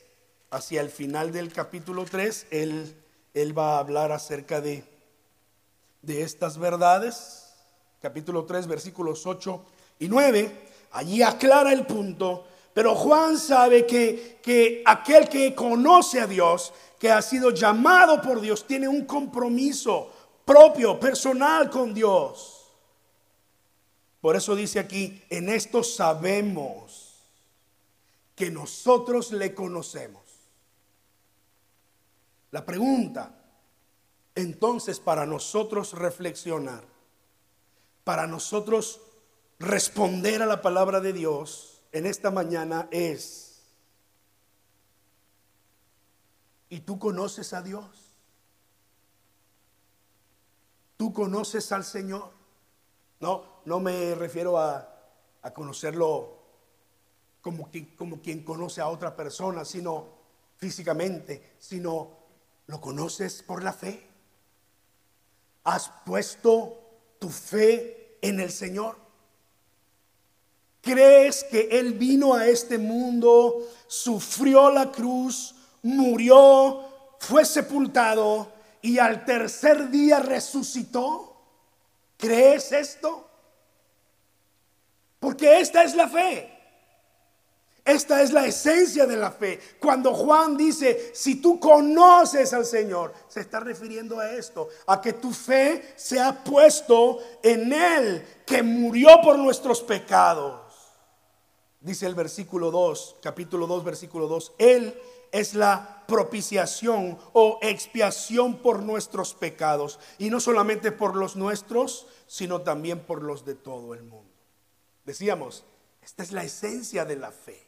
hacia 0.52 0.82
el 0.82 0.90
final 0.90 1.32
del 1.32 1.52
capítulo 1.52 2.06
3, 2.06 2.48
él, 2.52 2.96
él 3.34 3.58
va 3.58 3.76
a 3.76 3.80
hablar 3.80 4.12
acerca 4.12 4.62
de, 4.62 4.84
de 6.02 6.22
estas 6.22 6.58
verdades. 6.58 7.54
Capítulo 8.02 8.46
3, 8.46 8.68
versículos 8.68 9.26
8 9.26 9.66
y 10.00 10.08
9, 10.08 10.52
allí 10.92 11.24
aclara 11.24 11.72
el 11.72 11.86
punto, 11.86 12.46
pero 12.74 12.96
Juan 12.96 13.38
sabe 13.38 13.86
que, 13.86 14.40
que 14.44 14.84
aquel 14.86 15.30
que 15.30 15.56
conoce 15.56 16.20
a 16.20 16.28
Dios, 16.28 16.74
que 17.00 17.12
ha 17.12 17.22
sido 17.22 17.52
llamado 17.52 18.22
por 18.22 18.42
Dios, 18.42 18.66
tiene 18.68 18.88
un 18.88 19.06
compromiso 19.06 20.12
propio, 20.44 21.00
personal 21.00 21.70
con 21.70 21.94
Dios. 21.94 22.53
Por 24.24 24.38
eso 24.38 24.56
dice 24.56 24.80
aquí, 24.80 25.22
en 25.30 25.50
esto 25.50 25.84
sabemos 25.84 27.26
que 28.38 28.50
nosotros 28.50 29.34
le 29.34 29.54
conocemos. 29.54 30.24
La 32.52 32.66
pregunta, 32.66 33.36
entonces, 34.34 35.02
para 35.02 35.26
nosotros 35.26 35.92
reflexionar, 35.92 36.86
para 38.06 38.26
nosotros 38.26 39.02
responder 39.60 40.42
a 40.42 40.46
la 40.46 40.62
palabra 40.62 41.02
de 41.02 41.12
Dios 41.12 41.82
en 41.92 42.06
esta 42.06 42.32
mañana 42.32 42.88
es, 42.92 43.62
¿y 46.70 46.80
tú 46.80 46.98
conoces 46.98 47.52
a 47.52 47.62
Dios? 47.62 48.16
¿Tú 50.96 51.12
conoces 51.12 51.74
al 51.74 51.84
Señor? 51.84 52.32
No, 53.20 53.53
no 53.66 53.80
me 53.80 54.16
refiero 54.16 54.58
a, 54.58 54.90
conocerlo 55.54 56.38
como, 57.42 57.70
como 57.98 58.22
quien 58.22 58.44
conoce 58.44 58.82
a 58.82 58.88
otra 58.88 59.16
persona, 59.16 59.66
sino 59.66 60.08
físicamente, 60.58 61.56
sino 61.60 62.10
lo 62.68 62.80
conoces 62.80 63.44
por 63.44 63.64
la 63.64 63.74
fe. 63.74 64.08
Has 65.66 65.90
puesto 66.06 66.80
tu 67.20 67.30
fe 67.30 68.18
en 68.22 68.40
el 68.40 68.52
Señor. 68.52 68.98
¿Crees 70.82 71.46
que 71.46 71.70
Él 71.72 71.94
vino 71.94 72.34
a 72.34 72.48
este 72.48 72.78
mundo, 72.78 73.70
sufrió 73.88 74.70
la 74.70 74.92
cruz, 74.92 75.56
murió, 75.82 76.82
fue 77.20 77.46
sepultado 77.46 78.52
y 78.82 79.00
al 79.00 79.24
tercer 79.24 79.90
día 79.90 80.20
resucitó? 80.20 81.38
¿Crees 82.18 82.72
esto? 82.74 83.30
Porque 85.24 85.62
esta 85.62 85.86
es 85.86 85.96
la 85.96 86.10
fe. 86.10 86.52
Esta 87.86 88.22
es 88.22 88.34
la 88.34 88.46
esencia 88.46 89.06
de 89.06 89.16
la 89.16 89.32
fe. 89.32 89.58
Cuando 89.80 90.14
Juan 90.14 90.58
dice, 90.58 91.12
si 91.16 91.36
tú 91.36 91.62
conoces 91.62 92.52
al 92.52 92.66
Señor, 92.66 93.14
se 93.30 93.40
está 93.40 93.62
refiriendo 93.62 94.20
a 94.20 94.32
esto, 94.32 94.68
a 94.86 95.00
que 95.00 95.14
tu 95.14 95.32
fe 95.32 95.94
se 95.96 96.20
ha 96.20 96.44
puesto 96.44 97.20
en 97.42 97.72
Él, 97.72 98.26
que 98.46 98.62
murió 98.64 99.22
por 99.24 99.40
nuestros 99.40 99.82
pecados. 99.82 100.60
Dice 101.80 102.06
el 102.06 102.16
versículo 102.16 102.70
2, 102.70 103.16
capítulo 103.22 103.66
2, 103.66 103.82
versículo 103.82 104.28
2, 104.28 104.56
Él 104.58 104.94
es 105.32 105.54
la 105.54 106.04
propiciación 106.06 107.18
o 107.32 107.60
expiación 107.62 108.58
por 108.58 108.84
nuestros 108.84 109.34
pecados. 109.34 110.02
Y 110.18 110.30
no 110.30 110.42
solamente 110.42 110.92
por 110.92 111.16
los 111.16 111.38
nuestros, 111.38 112.08
sino 112.28 112.62
también 112.62 113.00
por 113.00 113.24
los 113.24 113.46
de 113.46 113.56
todo 113.56 113.94
el 113.94 114.04
mundo. 114.04 114.33
Decíamos, 115.06 115.66
esta 116.02 116.24
es 116.24 116.32
la 116.32 116.44
esencia 116.44 117.06
de 117.06 117.16
la 117.16 117.32
fe. 117.32 117.62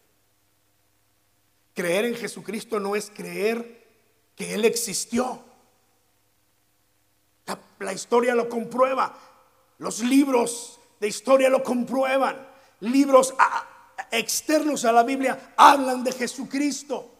Creer 1.73 2.05
en 2.05 2.15
Jesucristo 2.15 2.79
no 2.79 2.95
es 2.95 3.11
creer 3.13 3.85
que 4.35 4.53
Él 4.53 4.65
existió. 4.65 5.43
La, 7.79 7.93
historia 7.93 8.33
lo 8.33 8.47
comprueba. 8.49 9.13
Los 9.77 9.99
libros 9.99 10.79
de 10.99 11.07
historia 11.07 11.49
lo 11.49 11.63
comprueban. 11.63 12.47
Libros 12.79 13.33
externos 14.11 14.85
a 14.85 14.91
la 14.91 15.03
Biblia 15.03 15.53
hablan 15.57 16.03
de 16.03 16.13
Jesucristo. 16.13 17.11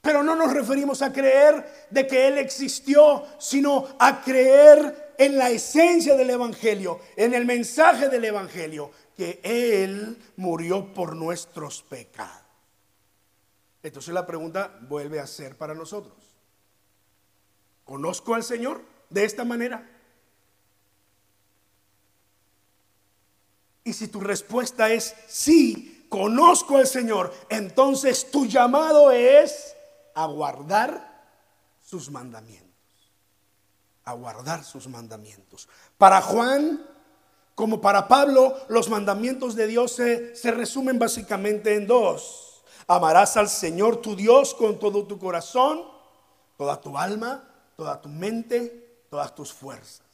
Pero 0.00 0.22
no 0.22 0.34
nos 0.34 0.52
referimos 0.52 1.02
a 1.02 1.12
creer 1.12 1.86
de 1.90 2.06
que 2.06 2.26
Él 2.26 2.38
existió, 2.38 3.24
sino 3.38 3.86
a 3.98 4.22
creer 4.22 5.01
en 5.18 5.38
la 5.38 5.50
esencia 5.50 6.16
del 6.16 6.30
Evangelio, 6.30 7.00
en 7.16 7.34
el 7.34 7.44
mensaje 7.44 8.08
del 8.08 8.24
Evangelio, 8.24 8.90
que 9.16 9.40
Él 9.42 10.18
murió 10.36 10.92
por 10.92 11.14
nuestros 11.14 11.82
pecados. 11.82 12.42
Entonces 13.82 14.14
la 14.14 14.26
pregunta 14.26 14.78
vuelve 14.82 15.20
a 15.20 15.26
ser 15.26 15.56
para 15.56 15.74
nosotros. 15.74 16.16
¿Conozco 17.84 18.34
al 18.34 18.44
Señor 18.44 18.82
de 19.10 19.24
esta 19.24 19.44
manera? 19.44 19.88
Y 23.84 23.92
si 23.92 24.06
tu 24.08 24.20
respuesta 24.20 24.90
es 24.92 25.14
sí, 25.26 26.06
conozco 26.08 26.76
al 26.76 26.86
Señor, 26.86 27.34
entonces 27.48 28.30
tu 28.30 28.46
llamado 28.46 29.10
es 29.10 29.74
a 30.14 30.26
guardar 30.26 31.12
sus 31.80 32.10
mandamientos. 32.10 32.71
A 34.04 34.14
guardar 34.14 34.64
sus 34.64 34.88
mandamientos. 34.88 35.68
Para 35.98 36.20
Juan, 36.20 36.84
como 37.54 37.80
para 37.80 38.08
Pablo, 38.08 38.56
los 38.68 38.88
mandamientos 38.88 39.54
de 39.54 39.66
Dios 39.66 39.92
se, 39.92 40.34
se 40.34 40.50
resumen 40.50 40.98
básicamente 40.98 41.74
en 41.74 41.86
dos. 41.86 42.62
Amarás 42.86 43.36
al 43.36 43.48
Señor 43.48 43.98
tu 43.98 44.16
Dios 44.16 44.54
con 44.54 44.78
todo 44.78 45.06
tu 45.06 45.18
corazón, 45.18 45.84
toda 46.56 46.80
tu 46.80 46.98
alma, 46.98 47.48
toda 47.76 48.00
tu 48.00 48.08
mente, 48.08 49.04
todas 49.08 49.34
tus 49.34 49.52
fuerzas. 49.52 50.06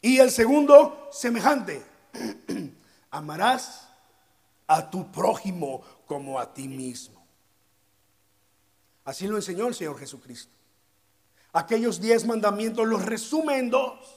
Y 0.00 0.18
el 0.18 0.30
segundo, 0.30 1.08
semejante, 1.10 1.84
amarás 3.10 3.88
a 4.66 4.90
tu 4.90 5.10
prójimo 5.10 5.82
como 6.06 6.38
a 6.38 6.52
ti 6.52 6.68
mismo. 6.68 7.24
Así 9.04 9.26
lo 9.26 9.36
enseñó 9.36 9.68
el 9.68 9.74
Señor 9.74 9.98
Jesucristo. 9.98 10.55
Aquellos 11.56 12.02
diez 12.02 12.26
mandamientos 12.26 12.86
los 12.86 13.02
resume 13.02 13.56
en 13.56 13.70
dos. 13.70 14.14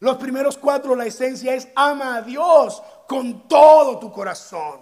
Los 0.00 0.16
primeros 0.16 0.56
cuatro, 0.56 0.96
la 0.96 1.04
esencia 1.04 1.54
es 1.54 1.68
ama 1.76 2.16
a 2.16 2.22
Dios 2.22 2.82
con 3.06 3.46
todo 3.46 3.98
tu 3.98 4.10
corazón. 4.10 4.80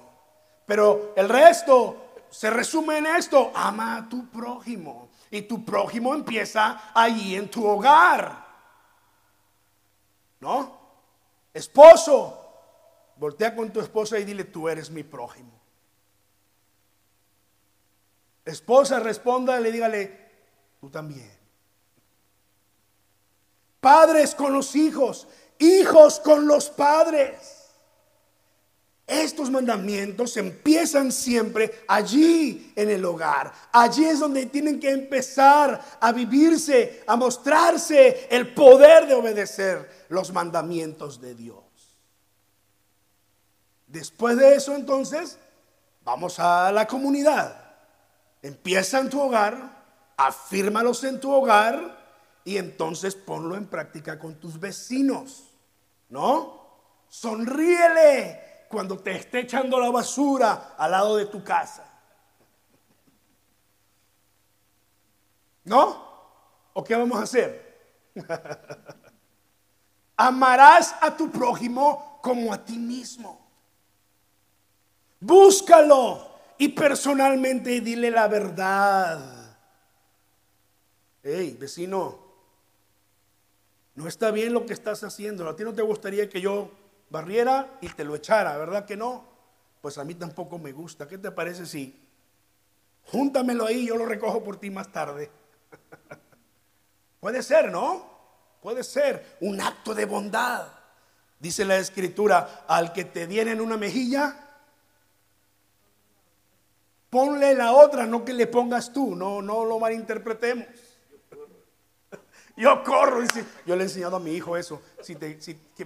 Pero 0.64 1.12
el 1.16 1.28
resto 1.28 2.12
se 2.30 2.50
resume 2.50 2.98
en 2.98 3.06
esto, 3.06 3.50
ama 3.52 3.96
a 3.96 4.08
tu 4.08 4.30
prójimo. 4.30 5.10
Y 5.28 5.42
tu 5.42 5.64
prójimo 5.64 6.14
empieza 6.14 6.92
allí 6.94 7.34
en 7.34 7.50
tu 7.50 7.66
hogar. 7.66 8.46
¿No? 10.38 10.78
Esposo, 11.52 12.46
voltea 13.16 13.56
con 13.56 13.72
tu 13.72 13.80
esposa 13.80 14.20
y 14.20 14.24
dile, 14.24 14.44
tú 14.44 14.68
eres 14.68 14.88
mi 14.88 15.02
prójimo. 15.02 15.50
Esposa, 18.44 19.00
responda 19.00 19.58
le 19.58 19.72
dígale, 19.72 20.30
tú 20.80 20.88
también. 20.88 21.41
Padres 23.82 24.36
con 24.36 24.52
los 24.52 24.76
hijos, 24.76 25.26
hijos 25.58 26.20
con 26.20 26.46
los 26.46 26.70
padres. 26.70 27.64
Estos 29.04 29.50
mandamientos 29.50 30.36
empiezan 30.36 31.10
siempre 31.10 31.82
allí 31.88 32.72
en 32.76 32.90
el 32.90 33.04
hogar. 33.04 33.52
Allí 33.72 34.04
es 34.04 34.20
donde 34.20 34.46
tienen 34.46 34.78
que 34.78 34.88
empezar 34.88 35.98
a 35.98 36.12
vivirse, 36.12 37.02
a 37.08 37.16
mostrarse 37.16 38.28
el 38.30 38.54
poder 38.54 39.08
de 39.08 39.14
obedecer 39.14 40.06
los 40.10 40.32
mandamientos 40.32 41.20
de 41.20 41.34
Dios. 41.34 41.64
Después 43.88 44.36
de 44.36 44.54
eso 44.54 44.76
entonces, 44.76 45.38
vamos 46.04 46.38
a 46.38 46.70
la 46.70 46.86
comunidad. 46.86 47.74
Empieza 48.42 49.00
en 49.00 49.10
tu 49.10 49.20
hogar, 49.20 49.82
afírmalos 50.16 51.02
en 51.02 51.18
tu 51.18 51.32
hogar 51.32 52.01
y 52.44 52.56
entonces 52.56 53.14
ponlo 53.14 53.56
en 53.56 53.66
práctica 53.66 54.18
con 54.18 54.34
tus 54.36 54.58
vecinos. 54.58 55.44
¿No? 56.08 56.60
Sonríele 57.08 58.66
cuando 58.68 58.98
te 58.98 59.12
esté 59.12 59.40
echando 59.40 59.78
la 59.78 59.90
basura 59.90 60.74
al 60.76 60.90
lado 60.90 61.16
de 61.16 61.26
tu 61.26 61.42
casa. 61.42 61.84
¿No? 65.64 66.10
¿O 66.72 66.82
qué 66.82 66.96
vamos 66.96 67.18
a 67.18 67.22
hacer? 67.22 67.72
Amarás 70.16 70.94
a 71.00 71.16
tu 71.16 71.30
prójimo 71.30 72.18
como 72.22 72.52
a 72.52 72.64
ti 72.64 72.78
mismo. 72.78 73.42
Búscalo 75.20 76.30
y 76.58 76.68
personalmente 76.68 77.80
dile 77.80 78.10
la 78.10 78.26
verdad. 78.28 79.56
Hey, 81.22 81.56
vecino, 81.58 82.21
no 83.94 84.08
está 84.08 84.30
bien 84.30 84.52
lo 84.52 84.66
que 84.66 84.72
estás 84.72 85.04
haciendo. 85.04 85.48
A 85.48 85.56
ti 85.56 85.64
no 85.64 85.74
te 85.74 85.82
gustaría 85.82 86.28
que 86.28 86.40
yo 86.40 86.70
barriera 87.10 87.78
y 87.80 87.88
te 87.88 88.04
lo 88.04 88.14
echara, 88.14 88.56
¿verdad 88.56 88.86
que 88.86 88.96
no? 88.96 89.24
Pues 89.80 89.98
a 89.98 90.04
mí 90.04 90.14
tampoco 90.14 90.58
me 90.58 90.72
gusta. 90.72 91.06
¿Qué 91.06 91.18
te 91.18 91.30
parece 91.30 91.66
si 91.66 92.00
júntamelo 93.04 93.66
ahí 93.66 93.80
y 93.80 93.86
yo 93.86 93.96
lo 93.96 94.06
recojo 94.06 94.42
por 94.42 94.56
ti 94.56 94.70
más 94.70 94.90
tarde? 94.90 95.30
Puede 97.20 97.42
ser, 97.42 97.70
¿no? 97.70 98.10
Puede 98.62 98.82
ser 98.84 99.36
un 99.40 99.60
acto 99.60 99.94
de 99.94 100.06
bondad. 100.06 100.68
Dice 101.38 101.64
la 101.64 101.76
escritura, 101.76 102.64
al 102.68 102.92
que 102.92 103.04
te 103.04 103.24
en 103.24 103.60
una 103.60 103.76
mejilla, 103.76 104.36
ponle 107.10 107.54
la 107.54 107.72
otra, 107.72 108.06
no 108.06 108.24
que 108.24 108.32
le 108.32 108.46
pongas 108.46 108.92
tú, 108.92 109.16
no, 109.16 109.42
no 109.42 109.64
lo 109.64 109.78
malinterpretemos. 109.80 110.66
Yo 112.56 112.82
corro, 112.84 113.20
yo 113.64 113.76
le 113.76 113.82
he 113.82 113.86
enseñado 113.86 114.16
a 114.16 114.20
mi 114.20 114.32
hijo 114.32 114.56
eso, 114.56 114.82
si 115.00 115.14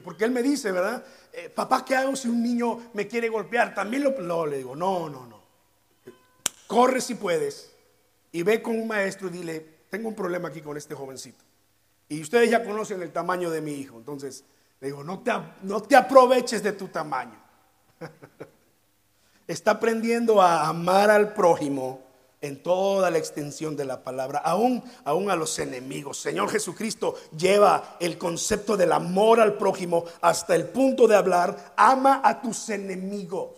porque 0.01 0.25
él 0.25 0.33
me 0.33 0.43
dice, 0.43 0.73
¿verdad? 0.73 1.05
Eh, 1.33 1.49
papá, 1.49 1.85
¿qué 1.85 1.95
hago 1.95 2.17
si 2.17 2.29
un 2.29 2.43
niño 2.43 2.91
me 2.93 3.07
quiere 3.07 3.29
golpear? 3.29 3.75
También 3.75 4.03
lo, 4.03 4.11
no, 4.21 4.47
le 4.47 4.59
digo, 4.59 4.75
no, 4.75 5.09
no, 5.09 5.27
no. 5.27 5.41
Corre 6.67 7.01
si 7.01 7.15
puedes 7.15 7.73
y 8.33 8.43
ve 8.43 8.61
con 8.61 8.79
un 8.79 8.89
maestro 8.89 9.29
y 9.29 9.31
dile, 9.31 9.77
tengo 9.89 10.09
un 10.09 10.17
problema 10.17 10.49
aquí 10.49 10.61
con 10.61 10.77
este 10.77 10.95
jovencito. 10.95 11.45
Y 12.09 12.21
ustedes 12.21 12.51
ya 12.51 12.65
conocen 12.65 13.01
el 13.01 13.13
tamaño 13.13 13.51
de 13.51 13.61
mi 13.61 13.73
hijo, 13.73 13.97
entonces 13.99 14.45
le 14.81 14.89
digo, 14.89 15.05
no 15.05 15.21
te, 15.21 15.33
no 15.63 15.81
te 15.83 15.95
aproveches 15.95 16.63
de 16.63 16.73
tu 16.73 16.89
tamaño. 16.89 17.41
Está 19.47 19.73
aprendiendo 19.73 20.43
a 20.43 20.67
amar 20.67 21.11
al 21.11 21.33
prójimo 21.33 22.06
en 22.47 22.63
toda 22.63 23.11
la 23.11 23.19
extensión 23.19 23.77
de 23.77 23.85
la 23.85 24.03
palabra, 24.03 24.39
aún, 24.39 24.83
aún 25.05 25.31
a 25.31 25.37
los 25.37 25.59
enemigos. 25.59 26.19
Señor 26.19 26.51
Jesucristo 26.51 27.15
lleva 27.37 27.97
el 28.01 28.19
concepto 28.19 28.77
del 28.77 28.93
amor 28.93 29.41
al 29.41 29.55
prójimo 29.55 30.05
hasta 30.21 30.55
el 30.55 30.69
punto 30.69 31.07
de 31.07 31.17
hablar, 31.17 31.75
ama 31.77 32.21
a 32.25 32.41
tus 32.41 32.69
enemigos. 32.71 33.51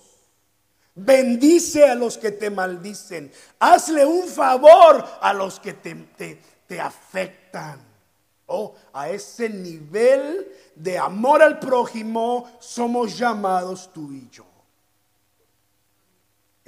Bendice 0.95 1.85
a 1.85 1.95
los 1.95 2.19
que 2.19 2.33
te 2.33 2.51
maldicen. 2.51 3.31
Hazle 3.61 4.05
un 4.05 4.27
favor 4.27 5.05
a 5.21 5.33
los 5.33 5.61
que 5.61 5.75
te, 5.75 5.95
te, 5.95 6.41
te 6.67 6.81
afectan. 6.81 7.81
Oh, 8.47 8.75
a 8.93 9.11
ese 9.11 9.49
nivel 9.49 10.51
de 10.75 10.99
amor 10.99 11.43
al 11.43 11.59
prójimo 11.59 12.51
somos 12.59 13.17
llamados 13.17 13.91
tú 13.93 14.11
y 14.13 14.29
yo. 14.31 14.45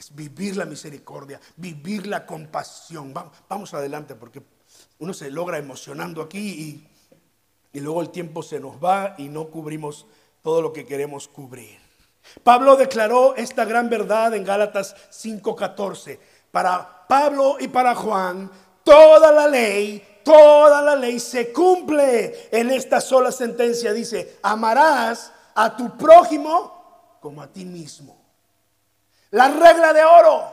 Es 0.01 0.15
vivir 0.15 0.57
la 0.57 0.65
misericordia, 0.65 1.39
vivir 1.57 2.07
la 2.07 2.25
compasión. 2.25 3.13
Vamos, 3.51 3.75
adelante 3.75 4.15
porque 4.15 4.43
uno 4.99 5.13
se 5.13 5.31
logra 5.31 5.59
emocionando 5.59 6.23
aquí 6.23 6.39
y, 6.39 6.89
y 7.75 7.81
luego 7.81 8.01
el 8.01 8.09
tiempo 8.09 8.43
se 8.43 8.59
nos 8.61 8.83
va 8.83 9.15
y 9.19 9.29
no 9.29 9.49
cubrimos 9.49 10.07
todo 10.41 10.63
lo 10.63 10.73
que 10.73 10.87
queremos 10.87 11.29
cubrir. 11.29 11.79
Pablo 12.43 12.77
declaró 12.77 13.37
esta 13.37 13.67
gran 13.67 13.91
verdad 13.91 14.35
en 14.35 14.43
Gálatas 14.43 14.97
5:14. 15.11 16.19
Para 16.51 17.07
Pablo 17.07 17.59
y 17.61 17.69
para 17.69 17.95
Juan, 17.95 18.51
toda 18.83 19.31
la 19.31 19.49
ley, 19.49 20.23
toda 20.25 20.81
la 20.81 20.97
ley 20.97 21.21
se 21.21 21.53
cumple 21.53 22.49
en 22.51 22.71
esta 22.71 23.03
sola 23.03 23.31
sentencia. 23.31 23.93
Dice, 23.93 24.39
amarás 24.43 25.31
a 25.55 25.77
tu 25.77 25.95
prójimo 25.99 27.19
como 27.21 27.43
a 27.43 27.49
ti 27.49 27.67
mismo. 27.67 28.20
La 29.31 29.49
regla 29.49 29.93
de 29.93 30.05
oro. 30.05 30.53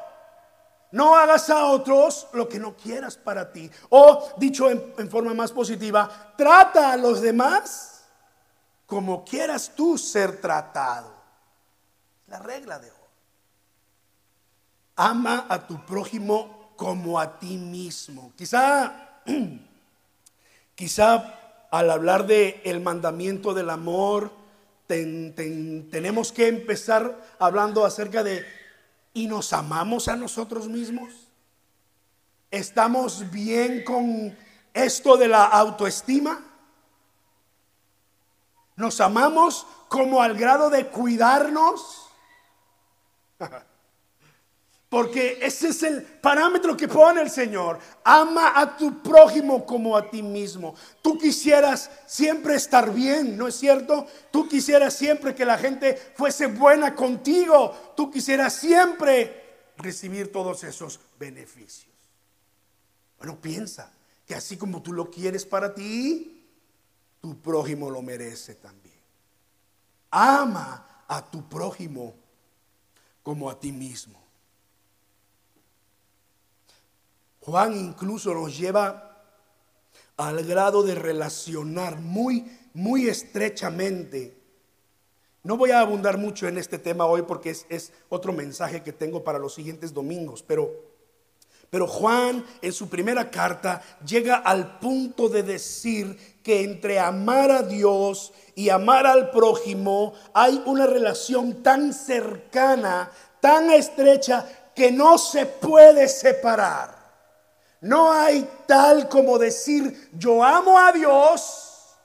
No 0.92 1.16
hagas 1.16 1.50
a 1.50 1.66
otros 1.66 2.28
lo 2.34 2.48
que 2.48 2.60
no 2.60 2.76
quieras 2.76 3.18
para 3.18 3.52
ti. 3.52 3.70
O 3.90 4.30
dicho 4.38 4.70
en, 4.70 5.10
forma 5.10 5.34
más 5.34 5.52
positiva, 5.52 6.34
trata 6.38 6.94
a 6.94 6.98
los 6.98 7.22
demás 7.22 8.06
como 8.86 9.26
quieras 9.26 9.74
tú 9.76 9.98
ser 9.98 10.40
tratado. 10.40 11.14
La 12.28 12.40
regla 12.40 12.80
de 12.80 12.90
oro. 12.90 12.98
Ama 14.96 15.46
a 15.50 15.68
tu 15.68 15.86
prójimo 15.86 16.74
como 16.76 17.20
a 17.20 17.38
ti 17.38 17.58
mismo. 17.58 18.32
Quizá, 18.38 19.22
quizá 20.76 21.68
al 21.70 21.92
hablar 21.92 22.26
de 22.26 22.62
el 22.64 22.80
mandamiento 22.80 23.54
del 23.54 23.70
amor, 23.70 24.32
tenemos 24.88 26.32
que 26.32 26.48
empezar 26.48 27.22
hablando 27.40 27.86
acerca 27.86 28.24
de 28.24 28.46
y 29.14 29.28
nos 29.28 29.54
amamos 29.54 30.08
a 30.08 30.16
nosotros 30.16 30.68
mismos? 30.68 31.14
¿Estamos 32.52 33.30
bien 33.32 33.84
con 33.84 34.38
esto 34.74 35.18
de 35.18 35.28
la 35.28 35.44
autoestima? 35.46 36.42
¿Nos 38.76 39.02
amamos 39.02 39.66
como 39.90 40.22
al 40.22 40.38
grado 40.38 40.70
de 40.70 40.88
cuidarnos? 40.88 42.10
Porque 44.90 45.40
ese 45.42 45.70
es 45.70 45.84
el 45.84 46.02
parámetro 46.02 46.78
que 46.78 46.88
pone 46.88 47.22
el 47.22 47.30
Señor. 47.30 47.78
Ama 48.06 48.54
a 48.56 48.78
tu 48.78 49.02
prójimo 49.02 49.66
como 49.66 49.98
a 49.98 50.10
ti 50.10 50.24
mismo. 50.24 50.76
Tú 51.02 51.18
quisieras 51.18 51.92
siempre 52.06 52.56
estar 52.56 52.94
bien, 52.94 53.38
¿no 53.38 53.50
es 53.50 53.56
cierto? 53.56 54.08
Tú 54.32 54.48
quisieras 54.48 54.94
siempre 54.94 55.36
que 55.36 55.44
la 55.44 55.58
gente 55.58 55.96
fuese 56.16 56.48
buena 56.48 56.96
contigo. 56.96 57.94
Tú 57.98 58.10
quisieras 58.10 58.54
siempre 58.54 59.74
recibir 59.76 60.32
todos 60.32 60.64
esos 60.64 61.02
beneficios. 61.20 61.94
Bueno, 63.18 63.42
piensa 63.42 63.92
que 64.26 64.36
así 64.36 64.56
como 64.56 64.82
tú 64.82 64.94
lo 64.94 65.12
quieres 65.12 65.46
para 65.46 65.74
ti, 65.74 66.46
tu 67.20 67.42
prójimo 67.42 67.90
lo 67.90 68.02
merece 68.02 68.56
también. 68.56 68.96
Ama 70.12 71.04
a 71.10 71.30
tu 71.30 71.48
prójimo 71.50 72.16
como 73.22 73.50
a 73.50 73.60
ti 73.60 73.74
mismo. 73.74 74.27
Juan 77.48 77.78
incluso 77.78 78.34
nos 78.34 78.58
lleva 78.58 79.24
al 80.18 80.44
grado 80.44 80.84
de 80.84 80.96
relacionar 80.96 81.98
muy, 81.98 82.46
muy 82.74 83.08
estrechamente. 83.08 84.38
No 85.44 85.56
voy 85.56 85.72
a 85.72 85.80
abundar 85.80 86.18
mucho 86.18 86.46
en 86.50 86.58
este 86.58 86.78
tema 86.78 87.06
hoy 87.06 87.22
porque 87.22 87.52
es, 87.52 87.94
otro 88.10 88.34
mensaje 88.34 88.84
que 88.84 88.92
tengo 88.92 89.24
para 89.24 89.40
los 89.40 89.54
siguientes 89.54 89.94
domingos, 89.94 90.44
pero, 90.46 90.70
pero 91.70 91.88
Juan 91.88 92.46
en 92.62 92.74
su 92.74 92.90
primera 92.90 93.32
carta 93.32 93.82
llega 94.06 94.36
al 94.36 94.78
punto 94.80 95.30
de 95.30 95.44
decir 95.44 96.42
que 96.44 96.66
entre 96.66 97.00
amar 97.00 97.50
a 97.50 97.64
Dios 97.64 98.34
y 98.56 98.68
amar 98.68 99.08
al 99.08 99.32
prójimo 99.32 100.14
hay 100.34 100.62
una 100.66 100.86
relación 100.86 101.64
tan 101.64 101.94
cercana, 101.94 103.10
tan 103.40 103.72
estrecha, 103.72 104.74
que 104.76 104.92
no 104.92 105.18
se 105.18 105.46
puede 105.46 106.10
separar. 106.10 106.97
No 107.82 108.12
hay 108.12 108.50
tal 108.68 109.08
como 109.08 109.38
decir, 109.38 110.10
yo 110.14 110.44
amo 110.44 110.80
a 110.80 110.92
Dios, 110.92 111.96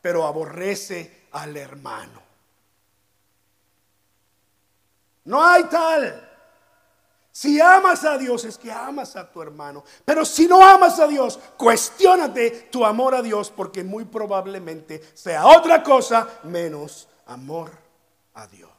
pero 0.00 0.26
aborrece 0.26 1.26
al 1.32 1.56
hermano. 1.56 2.22
No 5.24 5.44
hay 5.44 5.64
tal. 5.64 6.28
Si 7.30 7.58
amas 7.60 8.04
a 8.04 8.18
Dios 8.18 8.44
es 8.44 8.58
que 8.58 8.70
amas 8.70 9.16
a 9.16 9.30
tu 9.30 9.40
hermano. 9.40 9.84
Pero 10.04 10.24
si 10.24 10.46
no 10.46 10.62
amas 10.62 10.98
a 11.00 11.06
Dios, 11.06 11.38
cuestiónate 11.56 12.68
tu 12.70 12.84
amor 12.84 13.14
a 13.14 13.22
Dios 13.22 13.50
porque 13.50 13.82
muy 13.82 14.04
probablemente 14.04 15.02
sea 15.14 15.46
otra 15.46 15.82
cosa 15.82 16.40
menos 16.44 17.08
amor 17.26 17.70
a 18.34 18.46
Dios. 18.46 18.70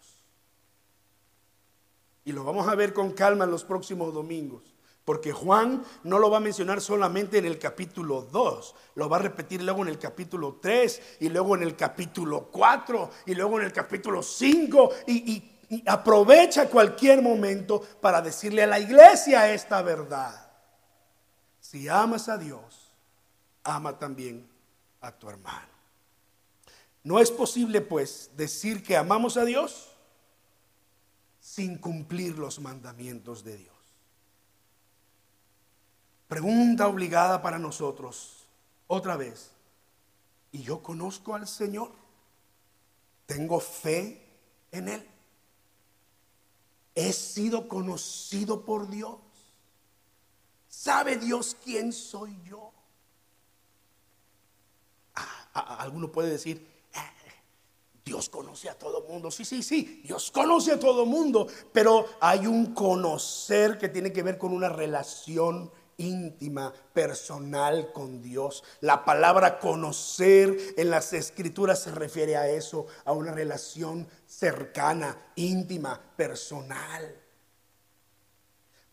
Y 2.25 2.31
lo 2.31 2.43
vamos 2.43 2.67
a 2.67 2.75
ver 2.75 2.93
con 2.93 3.13
calma 3.13 3.45
en 3.45 3.51
los 3.51 3.63
próximos 3.63 4.13
domingos. 4.13 4.72
Porque 5.05 5.33
Juan 5.33 5.83
no 6.03 6.17
lo 6.17 6.29
va 6.29 6.37
a 6.37 6.41
mencionar 6.41 6.79
solamente 6.79 7.37
en 7.37 7.45
el 7.45 7.59
capítulo 7.59 8.21
2, 8.21 8.75
lo 8.95 9.09
va 9.09 9.17
a 9.17 9.21
repetir 9.21 9.61
luego 9.61 9.81
en 9.81 9.89
el 9.89 9.99
capítulo 9.99 10.59
3 10.61 11.17
y 11.19 11.29
luego 11.29 11.55
en 11.55 11.63
el 11.63 11.75
capítulo 11.75 12.49
4 12.49 13.09
y 13.25 13.35
luego 13.35 13.59
en 13.59 13.65
el 13.65 13.73
capítulo 13.73 14.23
5 14.23 14.89
y, 15.07 15.49
aprovecha 15.87 16.69
cualquier 16.69 17.23
momento 17.23 17.81
para 17.99 18.21
decirle 18.21 18.61
a 18.61 18.67
la 18.67 18.79
iglesia 18.79 19.51
esta 19.51 19.81
verdad. 19.81 20.51
Si 21.59 21.89
amas 21.89 22.29
a 22.29 22.37
Dios, 22.37 22.93
ama 23.63 23.97
también 23.97 24.47
a 25.01 25.11
tu 25.11 25.29
hermano. 25.29 25.73
No 27.03 27.19
es 27.19 27.31
posible 27.31 27.81
pues 27.81 28.29
decir 28.37 28.83
que 28.83 28.95
amamos 28.95 29.35
a 29.35 29.45
Dios 29.45 29.89
sin 31.39 31.77
cumplir 31.77 32.37
los 32.37 32.59
mandamientos 32.59 33.43
de 33.43 33.57
Dios. 33.57 33.73
Pregunta 36.33 36.87
obligada 36.87 37.43
para 37.43 37.59
nosotros, 37.59 38.47
otra 38.87 39.17
vez. 39.17 39.51
¿Y 40.51 40.63
yo 40.63 40.81
conozco 40.81 41.35
al 41.35 41.47
Señor? 41.47 41.91
¿Tengo 43.27 43.59
fe 43.59 44.19
en 44.71 44.87
Él? 44.87 45.07
¿He 46.95 47.13
sido 47.13 47.67
conocido 47.67 48.65
por 48.65 48.89
Dios? 48.89 49.19
¿Sabe 50.67 51.17
Dios 51.17 51.55
quién 51.63 51.93
soy 51.93 52.35
yo? 52.49 52.71
Ah, 55.13 55.77
alguno 55.81 56.11
puede 56.11 56.31
decir, 56.31 56.67
eh, 56.95 57.31
Dios 58.03 58.27
conoce 58.27 58.71
a 58.71 58.79
todo 58.79 59.03
mundo. 59.07 59.29
Sí, 59.29 59.45
sí, 59.45 59.61
sí, 59.61 60.01
Dios 60.03 60.31
conoce 60.31 60.71
a 60.71 60.79
todo 60.79 61.05
mundo, 61.05 61.45
pero 61.71 62.07
hay 62.19 62.47
un 62.47 62.73
conocer 62.73 63.77
que 63.77 63.89
tiene 63.89 64.11
que 64.11 64.23
ver 64.23 64.39
con 64.39 64.51
una 64.51 64.69
relación 64.69 65.71
íntima, 65.97 66.73
personal 66.93 67.91
con 67.91 68.21
Dios. 68.21 68.63
La 68.81 69.05
palabra 69.05 69.59
conocer 69.59 70.75
en 70.77 70.89
las 70.89 71.13
escrituras 71.13 71.79
se 71.79 71.91
refiere 71.91 72.37
a 72.37 72.47
eso, 72.47 72.87
a 73.05 73.11
una 73.11 73.31
relación 73.31 74.07
cercana, 74.25 75.17
íntima, 75.35 75.99
personal. 76.15 77.15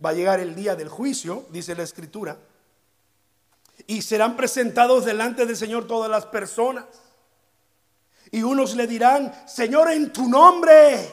Va 0.05 0.11
a 0.11 0.15
llegar 0.15 0.41
el 0.41 0.55
día 0.55 0.77
del 0.77 0.89
juicio, 0.89 1.47
dice 1.51 1.75
la 1.75 1.83
escritura, 1.83 2.39
y 3.87 4.03
serán 4.03 4.37
presentados 4.37 5.05
delante 5.05 5.47
del 5.47 5.57
Señor 5.57 5.87
todas 5.87 6.11
las 6.11 6.27
personas. 6.27 6.87
Y 8.31 8.43
unos 8.43 8.77
le 8.77 8.87
dirán, 8.87 9.33
Señor, 9.49 9.91
en 9.91 10.13
tu 10.13 10.29
nombre 10.29 11.11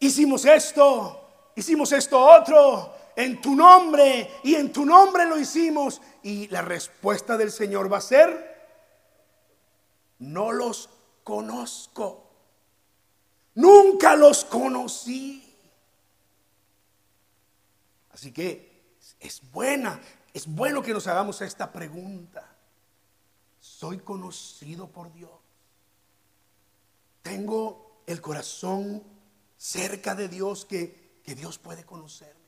hicimos 0.00 0.44
esto, 0.44 1.52
hicimos 1.54 1.92
esto 1.92 2.20
otro, 2.20 2.95
en 3.16 3.40
tu 3.40 3.56
nombre 3.56 4.30
y 4.44 4.54
en 4.54 4.70
tu 4.72 4.84
nombre 4.84 5.26
lo 5.26 5.38
hicimos. 5.38 6.02
Y 6.22 6.48
la 6.48 6.62
respuesta 6.62 7.36
del 7.36 7.50
Señor 7.50 7.90
va 7.90 7.96
a 7.96 8.02
ser, 8.02 8.56
no 10.18 10.52
los 10.52 10.90
conozco. 11.24 12.30
Nunca 13.54 14.14
los 14.14 14.44
conocí. 14.44 15.42
Así 18.12 18.32
que 18.32 18.96
es 19.18 19.42
buena, 19.50 20.00
es 20.32 20.46
bueno 20.46 20.82
que 20.82 20.92
nos 20.92 21.06
hagamos 21.06 21.40
esta 21.40 21.72
pregunta. 21.72 22.54
¿Soy 23.60 23.98
conocido 23.98 24.88
por 24.88 25.12
Dios? 25.12 25.30
¿Tengo 27.22 28.02
el 28.06 28.20
corazón 28.20 29.02
cerca 29.56 30.14
de 30.14 30.28
Dios 30.28 30.64
que, 30.64 31.20
que 31.24 31.34
Dios 31.34 31.58
puede 31.58 31.84
conocer? 31.84 32.45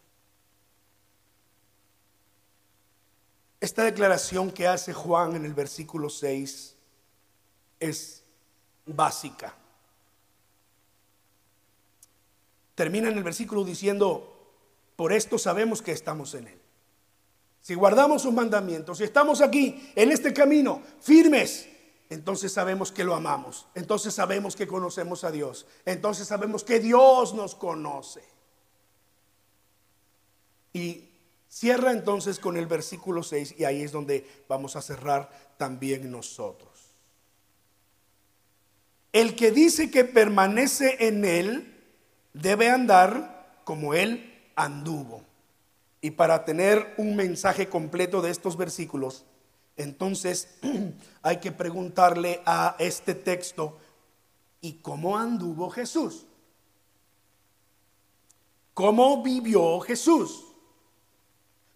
Esta 3.61 3.83
declaración 3.85 4.53
que 4.53 4.67
hace 4.67 4.93
Juan 4.93 5.35
en 5.35 5.45
el 5.45 5.55
versículo 5.55 6.09
6 6.09 6.77
es 7.81 8.23
básica. 8.87 9.55
Termina 12.75 13.09
en 13.09 13.19
el 13.19 13.25
versículo 13.25 13.65
diciendo, 13.65 14.55
por 14.95 15.13
esto 15.13 15.39
sabemos 15.39 15.83
que 15.83 15.91
estamos 15.91 16.35
en 16.35 16.47
Él. 16.47 16.61
Si 17.61 17.75
guardamos 17.75 18.23
sus 18.23 18.33
mandamientos, 18.33 18.99
si 18.99 19.05
estamos 19.05 19.41
aquí 19.41 19.93
en 19.97 20.13
este 20.13 20.33
camino 20.33 20.81
firmes, 21.01 21.69
entonces 22.09 22.53
sabemos 22.53 22.93
que 22.93 23.05
lo 23.05 23.15
amamos, 23.15 23.67
entonces 23.75 24.15
sabemos 24.15 24.57
que 24.57 24.67
conocemos 24.67 25.25
a 25.25 25.31
Dios, 25.31 25.67
entonces 25.85 26.29
sabemos 26.29 26.65
que 26.65 26.79
Dios 26.79 27.35
nos 27.35 27.55
conoce. 27.57 28.23
Y 30.73 31.08
Cierra 31.49 31.93
entonces 31.93 32.39
con 32.39 32.57
el 32.57 32.67
versículo 32.67 33.23
6 33.23 33.55
y 33.59 33.65
ahí 33.65 33.83
es 33.83 33.93
donde 33.93 34.45
vamos 34.49 34.77
a 34.77 34.83
cerrar 34.83 35.31
también 35.57 36.11
nosotros. 36.11 36.69
El 39.13 39.35
que 39.35 39.51
dice 39.51 39.91
que 39.91 40.05
permanece 40.05 41.09
en 41.09 41.25
él 41.25 41.75
debe 42.35 42.69
andar 42.69 43.63
como 43.65 43.95
él 43.95 44.51
anduvo. 44.55 45.23
Y 46.01 46.13
para 46.13 46.45
tener 46.45 46.95
un 46.99 47.17
mensaje 47.17 47.69
completo 47.69 48.21
de 48.21 48.31
estos 48.31 48.57
versículos, 48.57 49.25
entonces 49.77 50.59
hay 51.23 51.39
que 51.39 51.51
preguntarle 51.51 52.43
a 52.45 52.77
este 52.79 53.15
texto, 53.15 53.79
¿y 54.61 54.75
cómo 54.75 55.17
anduvo 55.17 55.71
Jesús? 55.71 56.27
¿Cómo 58.75 59.23
vivió 59.23 59.81
Jesús? 59.81 60.48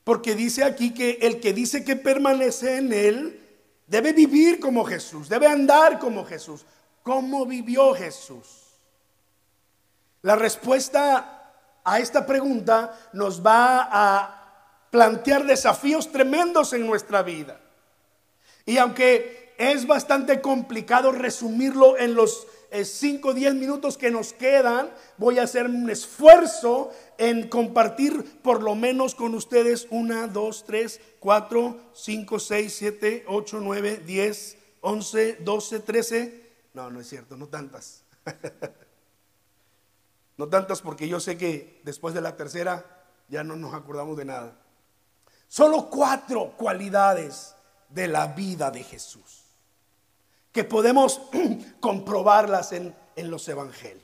Porque 0.04 0.34
dice 0.34 0.64
aquí 0.64 0.92
que 0.92 1.18
el 1.22 1.40
que 1.40 1.52
dice 1.52 1.84
que 1.84 1.96
permanece 1.96 2.78
en 2.78 2.92
Él 2.92 3.40
debe 3.86 4.12
vivir 4.12 4.58
como 4.58 4.84
Jesús, 4.84 5.28
debe 5.28 5.46
andar 5.46 5.98
como 5.98 6.24
Jesús. 6.24 6.64
¿Cómo 7.02 7.46
vivió 7.46 7.94
Jesús? 7.94 8.62
La 10.22 10.36
respuesta 10.36 11.52
a 11.84 11.98
esta 11.98 12.24
pregunta 12.26 12.96
nos 13.12 13.44
va 13.44 13.88
a 13.90 14.86
plantear 14.90 15.44
desafíos 15.44 16.12
tremendos 16.12 16.72
en 16.72 16.86
nuestra 16.86 17.22
vida. 17.22 17.60
Y 18.64 18.78
aunque 18.78 19.54
es 19.58 19.86
bastante 19.86 20.40
complicado 20.40 21.12
resumirlo 21.12 21.98
en 21.98 22.14
los 22.14 22.46
5 22.72 23.28
o 23.28 23.34
10 23.34 23.54
minutos 23.54 23.98
que 23.98 24.10
nos 24.10 24.32
quedan, 24.32 24.90
voy 25.18 25.38
a 25.38 25.44
hacer 25.44 25.66
un 25.66 25.90
esfuerzo 25.90 26.90
en 27.18 27.48
compartir 27.48 28.40
por 28.42 28.62
lo 28.62 28.74
menos 28.74 29.14
con 29.14 29.34
ustedes 29.34 29.86
1, 29.90 30.28
2, 30.28 30.64
3, 30.64 31.00
4, 31.20 31.80
5, 31.92 32.38
6, 32.38 32.74
7, 32.74 33.24
8, 33.28 33.60
9, 33.60 34.02
10, 34.06 34.58
11, 34.80 35.36
12, 35.40 35.80
13. 35.80 36.52
No, 36.74 36.90
no 36.90 37.00
es 37.00 37.08
cierto, 37.08 37.36
no 37.36 37.48
tantas. 37.48 38.04
no 40.38 40.48
tantas 40.48 40.80
porque 40.80 41.08
yo 41.08 41.20
sé 41.20 41.36
que 41.36 41.80
después 41.84 42.14
de 42.14 42.22
la 42.22 42.36
tercera 42.36 43.04
ya 43.28 43.44
no 43.44 43.56
nos 43.56 43.74
acordamos 43.74 44.16
de 44.16 44.24
nada. 44.24 44.56
Solo 45.48 45.90
cuatro 45.90 46.54
cualidades 46.56 47.54
de 47.90 48.08
la 48.08 48.28
vida 48.28 48.70
de 48.70 48.82
Jesús 48.82 49.41
que 50.52 50.64
podemos 50.64 51.20
comprobarlas 51.80 52.72
en, 52.72 52.94
en 53.16 53.30
los 53.30 53.48
evangelios. 53.48 54.02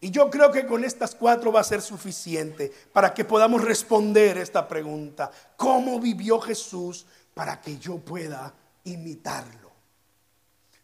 Y 0.00 0.10
yo 0.10 0.30
creo 0.30 0.50
que 0.50 0.66
con 0.66 0.82
estas 0.82 1.14
cuatro 1.14 1.52
va 1.52 1.60
a 1.60 1.64
ser 1.64 1.82
suficiente 1.82 2.72
para 2.92 3.12
que 3.12 3.24
podamos 3.24 3.62
responder 3.62 4.38
esta 4.38 4.66
pregunta. 4.66 5.30
¿Cómo 5.56 6.00
vivió 6.00 6.40
Jesús 6.40 7.04
para 7.34 7.60
que 7.60 7.76
yo 7.78 7.98
pueda 7.98 8.54
imitarlo? 8.84 9.70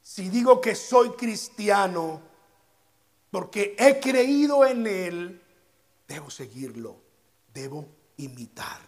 Si 0.02 0.28
digo 0.28 0.60
que 0.60 0.74
soy 0.74 1.10
cristiano 1.10 2.20
porque 3.30 3.74
he 3.78 3.98
creído 4.00 4.66
en 4.66 4.86
Él, 4.86 5.42
debo 6.06 6.30
seguirlo, 6.30 6.96
debo 7.52 7.88
imitarlo. 8.18 8.86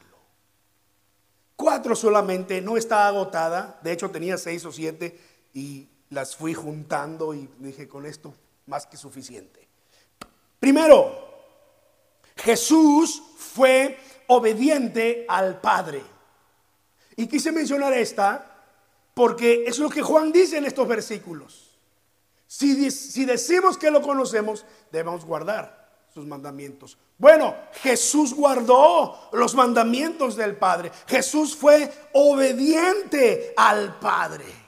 Cuatro 1.56 1.96
solamente, 1.96 2.60
no 2.60 2.76
está 2.76 3.08
agotada. 3.08 3.80
De 3.82 3.92
hecho, 3.92 4.10
tenía 4.10 4.38
seis 4.38 4.64
o 4.64 4.70
siete 4.70 5.18
y 5.58 5.88
las 6.10 6.36
fui 6.36 6.54
juntando 6.54 7.34
y 7.34 7.48
dije, 7.58 7.88
con 7.88 8.06
esto 8.06 8.32
más 8.66 8.86
que 8.86 8.96
suficiente. 8.96 9.66
Primero, 10.60 11.12
Jesús 12.36 13.20
fue 13.36 13.98
obediente 14.28 15.26
al 15.28 15.60
Padre. 15.60 16.00
Y 17.16 17.26
quise 17.26 17.50
mencionar 17.50 17.92
esta 17.92 18.54
porque 19.14 19.64
es 19.66 19.80
lo 19.80 19.90
que 19.90 20.00
Juan 20.00 20.30
dice 20.30 20.58
en 20.58 20.64
estos 20.64 20.86
versículos. 20.86 21.76
Si, 22.46 22.92
si 22.92 23.24
decimos 23.24 23.76
que 23.76 23.90
lo 23.90 24.00
conocemos, 24.00 24.64
debemos 24.92 25.24
guardar 25.24 25.88
sus 26.14 26.24
mandamientos. 26.24 26.96
Bueno, 27.18 27.56
Jesús 27.82 28.32
guardó 28.32 29.28
los 29.32 29.56
mandamientos 29.56 30.36
del 30.36 30.56
Padre. 30.56 30.92
Jesús 31.08 31.56
fue 31.56 31.92
obediente 32.12 33.54
al 33.56 33.98
Padre. 33.98 34.67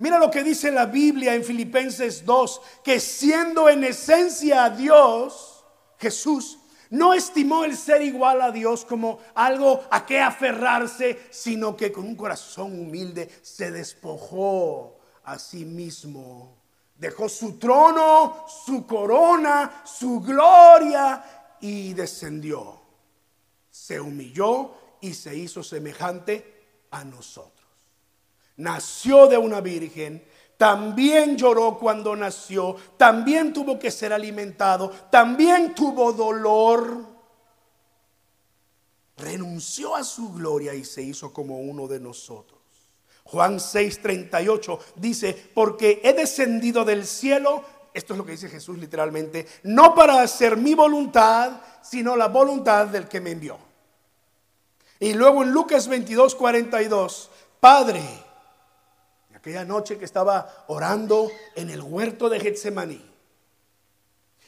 Mira 0.00 0.18
lo 0.18 0.30
que 0.30 0.42
dice 0.42 0.72
la 0.72 0.86
Biblia 0.86 1.34
en 1.34 1.44
Filipenses 1.44 2.24
2, 2.24 2.62
que 2.82 2.98
siendo 2.98 3.68
en 3.68 3.84
esencia 3.84 4.70
Dios, 4.70 5.62
Jesús 5.98 6.58
no 6.88 7.12
estimó 7.12 7.64
el 7.64 7.76
ser 7.76 8.00
igual 8.00 8.40
a 8.40 8.50
Dios 8.50 8.86
como 8.86 9.18
algo 9.34 9.84
a 9.90 10.06
que 10.06 10.18
aferrarse, 10.18 11.26
sino 11.30 11.76
que 11.76 11.92
con 11.92 12.06
un 12.06 12.16
corazón 12.16 12.80
humilde 12.80 13.30
se 13.42 13.70
despojó 13.70 14.98
a 15.24 15.38
sí 15.38 15.66
mismo. 15.66 16.56
Dejó 16.96 17.28
su 17.28 17.58
trono, 17.58 18.46
su 18.64 18.86
corona, 18.86 19.82
su 19.84 20.20
gloria 20.20 21.58
y 21.60 21.92
descendió. 21.92 22.80
Se 23.70 24.00
humilló 24.00 24.98
y 25.02 25.12
se 25.12 25.36
hizo 25.36 25.62
semejante 25.62 26.86
a 26.90 27.04
nosotros. 27.04 27.59
Nació 28.60 29.26
de 29.26 29.38
una 29.38 29.60
virgen, 29.60 30.24
también 30.56 31.36
lloró 31.36 31.78
cuando 31.78 32.14
nació, 32.14 32.76
también 32.96 33.52
tuvo 33.52 33.78
que 33.78 33.90
ser 33.90 34.12
alimentado, 34.12 34.90
también 35.10 35.74
tuvo 35.74 36.12
dolor. 36.12 37.06
Renunció 39.16 39.96
a 39.96 40.04
su 40.04 40.32
gloria 40.32 40.74
y 40.74 40.84
se 40.84 41.02
hizo 41.02 41.32
como 41.32 41.58
uno 41.60 41.88
de 41.88 42.00
nosotros. 42.00 42.60
Juan 43.24 43.58
6:38 43.58 44.78
dice, 44.96 45.50
porque 45.54 46.00
he 46.04 46.12
descendido 46.12 46.84
del 46.84 47.06
cielo 47.06 47.64
esto 47.92 48.14
es 48.14 48.18
lo 48.18 48.24
que 48.24 48.32
dice 48.32 48.48
Jesús 48.48 48.78
literalmente, 48.78 49.46
no 49.64 49.94
para 49.94 50.22
hacer 50.22 50.56
mi 50.56 50.74
voluntad, 50.74 51.60
sino 51.82 52.14
la 52.14 52.28
voluntad 52.28 52.86
del 52.86 53.08
que 53.08 53.20
me 53.20 53.32
envió. 53.32 53.58
Y 55.00 55.14
luego 55.14 55.42
en 55.42 55.50
Lucas 55.50 55.88
22, 55.88 56.34
42, 56.36 57.30
Padre, 57.58 58.02
aquella 59.40 59.64
noche 59.64 59.96
que 59.96 60.04
estaba 60.04 60.66
orando 60.68 61.30
en 61.54 61.70
el 61.70 61.80
huerto 61.80 62.28
de 62.28 62.38
Getsemaní, 62.38 63.02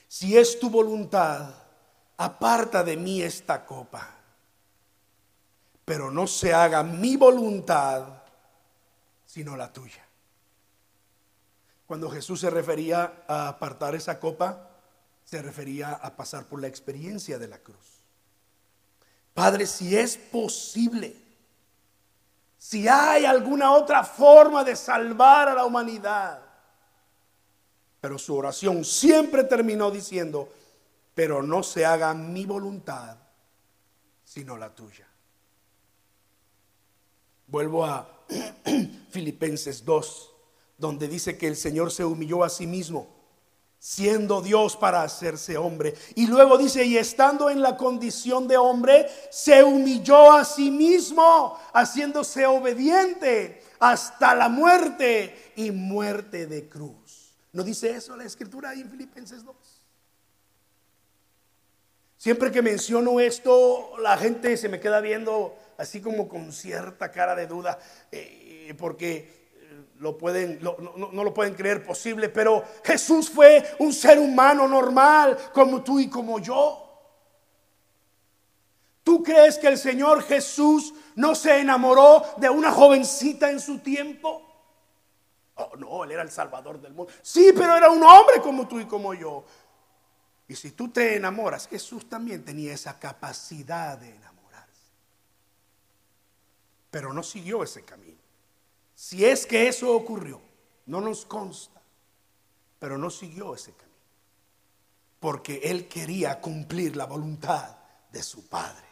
si 0.07 0.37
es 0.37 0.61
tu 0.61 0.69
voluntad, 0.69 1.55
aparta 2.19 2.85
de 2.85 2.99
mí 2.99 3.23
esta 3.23 3.65
copa, 3.65 4.15
pero 5.87 6.11
no 6.11 6.27
se 6.27 6.53
haga 6.53 6.83
mi 6.83 7.17
voluntad, 7.17 8.23
sino 9.25 9.57
la 9.57 9.73
tuya. 9.73 10.07
Cuando 11.87 12.11
Jesús 12.11 12.41
se 12.41 12.51
refería 12.51 13.25
a 13.27 13.49
apartar 13.49 13.95
esa 13.95 14.21
copa, 14.21 14.69
se 15.25 15.41
refería 15.41 15.93
a 15.95 16.15
pasar 16.17 16.45
por 16.45 16.61
la 16.61 16.69
experiencia 16.69 17.39
de 17.39 17.49
la 17.49 17.59
cruz. 17.59 18.03
Padre, 19.33 19.67
si 19.67 19.97
es 19.97 20.19
posible, 20.19 21.17
si 22.63 22.87
hay 22.87 23.25
alguna 23.25 23.73
otra 23.73 24.05
forma 24.05 24.63
de 24.63 24.77
salvar 24.77 25.49
a 25.49 25.55
la 25.55 25.65
humanidad. 25.65 26.41
Pero 28.01 28.17
su 28.19 28.37
oración 28.37 28.85
siempre 28.85 29.43
terminó 29.43 29.91
diciendo, 29.91 30.49
pero 31.13 31.43
no 31.43 31.65
se 31.65 31.85
haga 31.85 32.15
mi 32.15 32.47
voluntad, 32.47 33.17
sino 34.23 34.57
la 34.57 34.73
tuya. 34.73 35.09
Vuelvo 37.49 37.85
a 37.85 38.09
Filipenses 39.11 39.85
2 39.85 40.31
donde 40.79 41.09
dice 41.09 41.37
que 41.37 41.49
el 41.49 41.57
Señor 41.57 41.91
se 41.91 42.05
humilló 42.05 42.45
a 42.45 42.49
sí 42.49 42.69
mismo, 42.69 43.09
siendo 43.85 44.41
Dios 44.41 44.77
para 44.77 45.03
hacerse 45.03 45.59
hombre. 45.59 45.95
Y 46.15 46.29
luego 46.29 46.57
dice, 46.57 46.85
y 46.85 46.97
estando 46.97 47.51
en 47.51 47.61
la 47.61 47.77
condición 47.77 48.47
de 48.47 48.57
hombre, 48.57 49.11
se 49.29 49.65
humilló 49.65 50.31
a 50.31 50.45
sí 50.45 50.71
mismo, 50.71 51.59
haciéndose 51.73 52.47
obediente 52.47 53.61
hasta 53.81 54.37
la 54.37 54.49
muerte 54.49 55.53
y 55.57 55.73
muerte 55.73 56.47
de 56.47 56.69
cruz. 56.69 57.35
¿No 57.53 57.65
dice 57.65 57.91
eso 57.91 58.17
la 58.17 58.23
escritura 58.23 58.71
ahí 58.71 58.83
en 58.83 58.91
Filipenses 58.91 59.45
2? 59.45 59.57
Siempre 62.19 62.53
que 62.53 62.63
menciono 62.63 63.19
esto, 63.19 63.99
la 63.99 64.17
gente 64.17 64.57
se 64.59 64.69
me 64.69 64.79
queda 64.79 65.01
viendo 65.01 65.57
así 65.77 66.01
como 66.01 66.29
con 66.29 66.53
cierta 66.53 67.11
cara 67.11 67.35
de 67.35 67.49
duda, 67.49 67.81
eh, 68.13 68.73
porque 68.79 69.42
lo 70.03 70.19
pueden, 70.19 70.59
no, 70.61 70.77
no, 70.97 71.23
lo 71.23 71.33
pueden 71.33 71.55
creer 71.55 71.87
posible, 71.87 72.29
pero 72.29 72.65
Jesús 72.83 73.31
fue 73.31 73.77
un 73.79 73.93
ser 73.93 74.19
humano 74.19 74.67
normal 74.67 75.39
como 75.55 75.81
tú 75.81 76.01
y 76.01 76.11
como 76.11 76.41
yo. 76.41 76.89
¿Tú 79.05 79.23
crees 79.23 79.59
que 79.59 79.69
el 79.69 79.79
Señor 79.79 80.25
Jesús 80.25 80.93
no 81.15 81.37
se 81.37 81.61
enamoró 81.61 82.25
de 82.39 82.51
una 82.51 82.73
jovencita 82.73 83.49
en 83.49 83.61
su 83.61 83.79
tiempo? 83.79 84.43
Oh, 85.55 85.77
no, 85.77 86.03
él 86.03 86.11
era 86.11 86.23
el 86.23 86.33
Salvador 86.33 86.81
del 86.81 86.95
mundo. 86.95 87.13
Sí, 87.23 87.53
pero 87.55 87.77
era 87.77 87.89
un 87.89 88.03
hombre 88.03 88.41
como 88.43 88.67
tú 88.67 88.81
y 88.81 88.87
como 88.87 89.15
yo. 89.15 89.45
Y 90.49 90.57
si 90.57 90.73
tú 90.73 90.89
te 90.89 91.15
enamoras, 91.15 91.69
Jesús 91.69 92.09
también 92.09 92.45
tenía 92.45 92.75
esa 92.75 92.99
capacidad 92.99 93.97
de 93.99 94.17
enamorarse. 94.17 94.91
Pero 96.91 97.13
no 97.13 97.23
siguió 97.23 97.63
ese 97.63 97.85
camino. 97.85 98.12
Si 99.03 99.25
es 99.25 99.47
que 99.47 99.67
eso 99.67 99.93
ocurrió, 99.93 100.41
no 100.87 101.01
nos 101.01 101.27
consta, 101.27 101.83
pero 102.79 102.97
no 102.97 103.11
siguió 103.11 103.53
ese 103.53 103.73
camino, 103.73 103.99
porque 105.19 105.61
él 105.65 105.89
quería 105.89 106.41
cumplir 106.41 106.95
la 106.95 107.07
voluntad 107.07 107.79
de 108.13 108.23
su 108.23 108.49
Padre. 108.49 108.87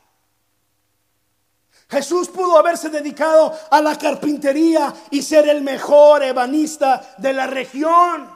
Jesús 1.88 2.28
pudo 2.28 2.58
haberse 2.58 2.88
dedicado 2.88 3.56
a 3.70 3.80
la 3.80 3.96
carpintería 3.96 4.92
y 5.12 5.22
ser 5.22 5.48
el 5.48 5.62
mejor 5.62 6.24
ebanista 6.24 7.14
de 7.18 7.32
la 7.32 7.46
región. 7.46 8.28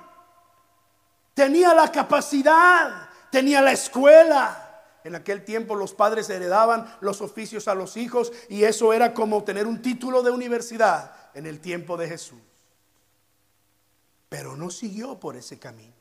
Tenía 1.35 1.75
la 1.75 1.91
capacidad, 1.91 3.09
tenía 3.33 3.61
la 3.61 3.73
escuela. 3.73 4.85
En 5.03 5.17
aquel 5.17 5.45
tiempo 5.45 5.75
los 5.75 5.93
padres 5.93 6.31
heredaban 6.31 6.99
los 7.01 7.21
oficios 7.21 7.67
a 7.67 7.75
los 7.75 7.97
hijos 7.97 8.33
y 8.49 8.63
eso 8.63 8.93
era 8.93 9.13
como 9.13 9.43
tener 9.43 9.67
un 9.67 9.83
título 9.83 10.23
de 10.23 10.31
universidad 10.31 11.24
en 11.35 11.47
el 11.47 11.61
tiempo 11.61 11.97
de 11.97 12.09
Jesús. 12.09 12.41
Pero 14.29 14.57
no 14.57 14.71
siguió 14.71 15.19
por 15.21 15.37
ese 15.37 15.59
camino. 15.59 15.95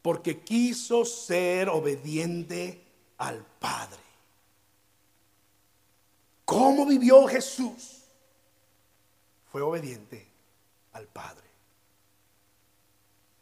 Porque 0.00 0.40
quiso 0.40 1.04
ser 1.04 1.68
obediente 1.68 2.84
al 3.18 3.44
Padre. 3.60 4.00
¿Cómo 6.44 6.86
vivió 6.86 7.26
Jesús? 7.26 8.02
Fue 9.50 9.62
obediente 9.62 10.26
al 10.92 11.06
Padre. 11.06 11.42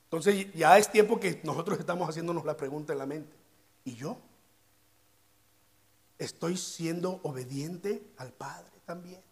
Entonces 0.05 0.53
ya 0.55 0.77
es 0.77 0.91
tiempo 0.91 1.21
que 1.21 1.41
nosotros 1.45 1.79
estamos 1.79 2.09
haciéndonos 2.09 2.45
la 2.45 2.57
pregunta 2.57 2.93
en 2.93 2.99
la 2.99 3.07
mente. 3.07 3.37
¿Y 3.85 3.95
yo? 3.95 4.19
¿Estoy 6.19 6.57
siendo 6.57 7.21
obediente 7.23 8.03
al 8.19 8.33
Padre 8.33 8.73
también? 8.85 9.23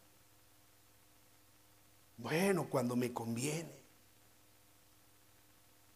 Bueno, 2.19 2.69
cuando 2.69 2.97
me 2.97 3.13
conviene. 3.13 3.79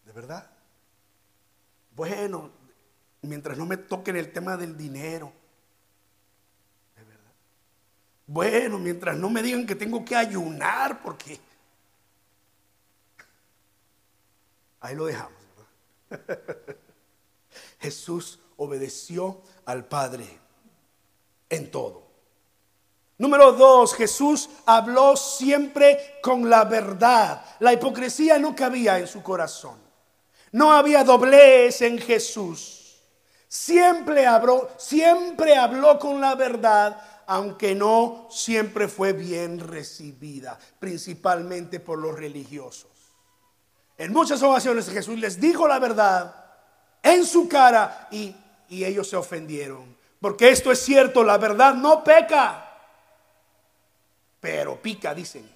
¿De 0.07 0.13
verdad? 0.13 0.49
Bueno, 1.95 2.51
mientras 3.23 3.59
no 3.59 3.67
me 3.67 3.77
toquen 3.77 4.17
el 4.17 4.33
tema 4.33 4.57
del 4.57 4.77
dinero. 4.77 5.33
¿De 6.97 7.05
verdad? 7.05 7.33
Bueno, 8.27 8.79
mientras 8.79 9.17
no 9.17 9.29
me 9.29 9.43
digan 9.43 9.67
que 9.67 9.75
tengo 9.75 10.05
que 10.05 10.17
ayunar 10.17 11.03
porque... 11.03 11.41
Ahí 14.81 14.97
lo 14.97 15.05
dejamos. 15.05 15.41
Jesús 17.81 18.41
obedeció 18.57 19.43
al 19.65 19.87
Padre 19.87 20.27
en 21.49 21.71
todo. 21.71 22.02
Número 23.23 23.53
dos, 23.53 23.95
Jesús 23.95 24.51
habló 24.67 25.17
siempre 25.17 26.19
con 26.21 26.51
la 26.51 26.65
verdad. 26.65 27.41
La 27.61 27.73
hipocresía 27.73 28.37
no 28.41 28.53
cabía 28.53 28.99
en 28.99 29.07
su 29.07 29.23
corazón. 29.23 29.77
No 30.51 30.73
había 30.73 31.05
doblez 31.05 31.83
en 31.83 31.99
Jesús. 31.99 32.97
Siempre 33.47 34.27
habló, 34.27 34.71
siempre 34.77 35.55
habló 35.55 36.01
con 36.01 36.21
la 36.21 36.35
verdad, 36.35 37.01
aunque 37.29 37.77
no 37.77 38.27
siempre 38.29 38.89
fue 38.89 39.13
bien 39.13 39.61
recibida, 39.61 40.59
principalmente 40.81 41.79
por 41.79 42.01
los 42.01 42.19
religiosos. 42.19 42.91
En 43.99 44.13
muchas 44.13 44.43
ocasiones 44.43 44.91
Jesús 44.91 45.17
les 45.17 45.41
dijo 45.41 45.69
la 45.69 45.79
verdad 45.79 46.35
en 47.01 47.25
su 47.25 47.49
cara 47.49 48.09
y, 48.11 48.35
y 48.69 48.85
ellos 48.85 49.09
se 49.09 49.15
ofendieron. 49.15 49.97
Porque 50.21 50.51
esto 50.51 50.73
es 50.73 50.81
cierto, 50.81 51.23
la 51.23 51.39
verdad 51.39 51.75
no 51.75 52.03
peca 52.03 52.71
pero 54.43 54.83
pica, 54.83 55.15
dicen, 55.15 55.49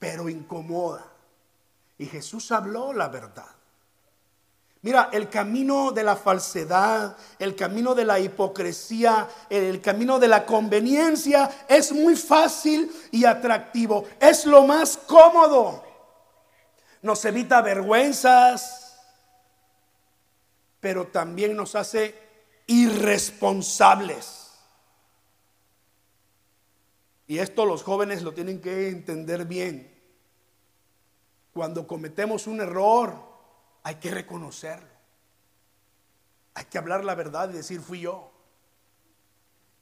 pero 0.00 0.28
incomoda. 0.28 1.06
Y 1.96 2.06
Jesús 2.06 2.50
habló 2.50 2.92
la 2.92 3.06
verdad. 3.06 3.46
Mira, 4.82 5.10
el 5.12 5.30
camino 5.30 5.92
de 5.92 6.02
la 6.02 6.16
falsedad, 6.16 7.16
el 7.38 7.54
camino 7.54 7.94
de 7.94 8.04
la 8.04 8.18
hipocresía, 8.18 9.28
el 9.48 9.80
camino 9.80 10.18
de 10.18 10.26
la 10.26 10.44
conveniencia 10.44 11.48
es 11.68 11.92
muy 11.92 12.16
fácil 12.16 12.90
y 13.12 13.24
atractivo. 13.24 14.08
Es 14.18 14.44
lo 14.44 14.64
más 14.64 14.96
cómodo. 14.96 15.84
Nos 17.00 17.24
evita 17.24 17.62
vergüenzas, 17.62 19.00
pero 20.80 21.06
también 21.06 21.56
nos 21.56 21.76
hace 21.76 22.18
irresponsables. 22.66 24.43
Y 27.26 27.38
esto 27.38 27.64
los 27.64 27.82
jóvenes 27.82 28.22
lo 28.22 28.32
tienen 28.32 28.60
que 28.60 28.88
entender 28.88 29.46
bien. 29.46 29.90
Cuando 31.52 31.86
cometemos 31.86 32.46
un 32.46 32.60
error, 32.60 33.14
hay 33.82 33.96
que 33.96 34.10
reconocerlo. 34.10 34.88
Hay 36.54 36.64
que 36.66 36.78
hablar 36.78 37.04
la 37.04 37.14
verdad 37.14 37.50
y 37.50 37.54
decir, 37.54 37.80
fui 37.80 38.00
yo. 38.00 38.30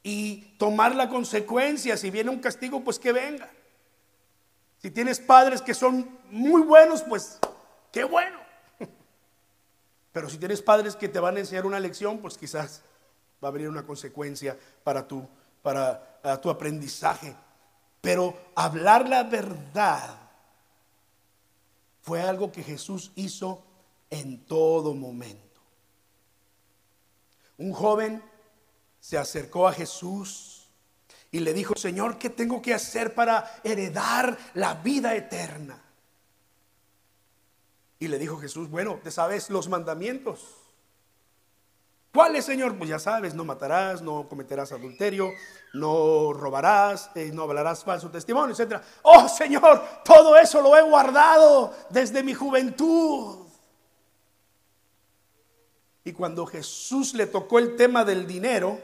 Y 0.02 0.56
tomar 0.58 0.94
la 0.94 1.08
consecuencia. 1.08 1.96
Si 1.96 2.10
viene 2.10 2.30
un 2.30 2.40
castigo, 2.40 2.82
pues 2.82 2.98
que 2.98 3.12
venga. 3.12 3.50
Si 4.78 4.90
tienes 4.90 5.20
padres 5.20 5.62
que 5.62 5.74
son 5.74 6.18
muy 6.30 6.62
buenos, 6.62 7.02
pues 7.02 7.38
qué 7.92 8.04
bueno. 8.04 8.38
Pero 10.12 10.28
si 10.28 10.38
tienes 10.38 10.60
padres 10.62 10.96
que 10.96 11.08
te 11.08 11.20
van 11.20 11.36
a 11.36 11.40
enseñar 11.40 11.66
una 11.66 11.78
lección, 11.78 12.18
pues 12.18 12.36
quizás 12.36 12.82
va 13.42 13.48
a 13.48 13.52
venir 13.52 13.68
una 13.68 13.86
consecuencia 13.86 14.58
para 14.82 15.06
tu 15.06 15.26
para 15.62 16.40
tu 16.40 16.50
aprendizaje. 16.50 17.34
Pero 18.00 18.36
hablar 18.54 19.08
la 19.08 19.22
verdad 19.22 20.18
fue 22.02 22.20
algo 22.20 22.50
que 22.50 22.62
Jesús 22.62 23.12
hizo 23.14 23.62
en 24.10 24.44
todo 24.44 24.92
momento. 24.92 25.60
Un 27.58 27.72
joven 27.72 28.22
se 29.00 29.16
acercó 29.16 29.68
a 29.68 29.72
Jesús 29.72 30.68
y 31.30 31.40
le 31.40 31.54
dijo, 31.54 31.74
Señor, 31.76 32.18
¿qué 32.18 32.28
tengo 32.28 32.60
que 32.60 32.74
hacer 32.74 33.14
para 33.14 33.60
heredar 33.64 34.36
la 34.54 34.74
vida 34.74 35.14
eterna? 35.14 35.82
Y 38.00 38.08
le 38.08 38.18
dijo 38.18 38.36
Jesús, 38.38 38.68
bueno, 38.68 38.98
te 39.02 39.12
sabes 39.12 39.48
los 39.48 39.68
mandamientos. 39.68 40.61
¿Cuáles, 42.12 42.44
Señor? 42.44 42.76
Pues 42.76 42.90
ya 42.90 42.98
sabes, 42.98 43.34
no 43.34 43.42
matarás, 43.42 44.02
no 44.02 44.28
cometerás 44.28 44.70
adulterio, 44.72 45.30
no 45.72 46.34
robarás, 46.34 47.10
eh, 47.14 47.30
no 47.32 47.44
hablarás 47.44 47.82
falso 47.82 48.10
testimonio, 48.10 48.54
etc. 48.54 48.82
Oh, 49.02 49.26
Señor, 49.28 49.82
todo 50.04 50.36
eso 50.36 50.60
lo 50.60 50.76
he 50.76 50.82
guardado 50.82 51.72
desde 51.88 52.22
mi 52.22 52.34
juventud. 52.34 53.46
Y 56.04 56.12
cuando 56.12 56.44
Jesús 56.44 57.14
le 57.14 57.26
tocó 57.26 57.58
el 57.58 57.76
tema 57.76 58.04
del 58.04 58.26
dinero, 58.26 58.78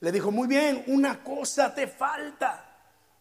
le 0.00 0.10
dijo, 0.10 0.32
muy 0.32 0.48
bien, 0.48 0.82
una 0.88 1.22
cosa 1.22 1.72
te 1.72 1.86
falta. 1.86 2.64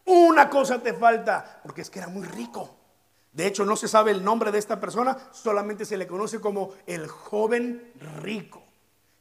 Una 0.05 0.49
cosa 0.49 0.79
te 0.79 0.93
falta, 0.93 1.59
porque 1.61 1.81
es 1.81 1.91
que 1.91 1.99
era 1.99 2.07
muy 2.07 2.25
rico. 2.25 2.75
De 3.33 3.45
hecho, 3.45 3.65
no 3.65 3.75
se 3.75 3.87
sabe 3.87 4.09
el 4.09 4.23
nombre 4.23 4.51
de 4.51 4.57
esta 4.57 4.79
persona, 4.79 5.15
solamente 5.31 5.85
se 5.85 5.97
le 5.97 6.07
conoce 6.07 6.39
como 6.39 6.73
el 6.87 7.07
joven 7.07 7.91
rico. 8.21 8.66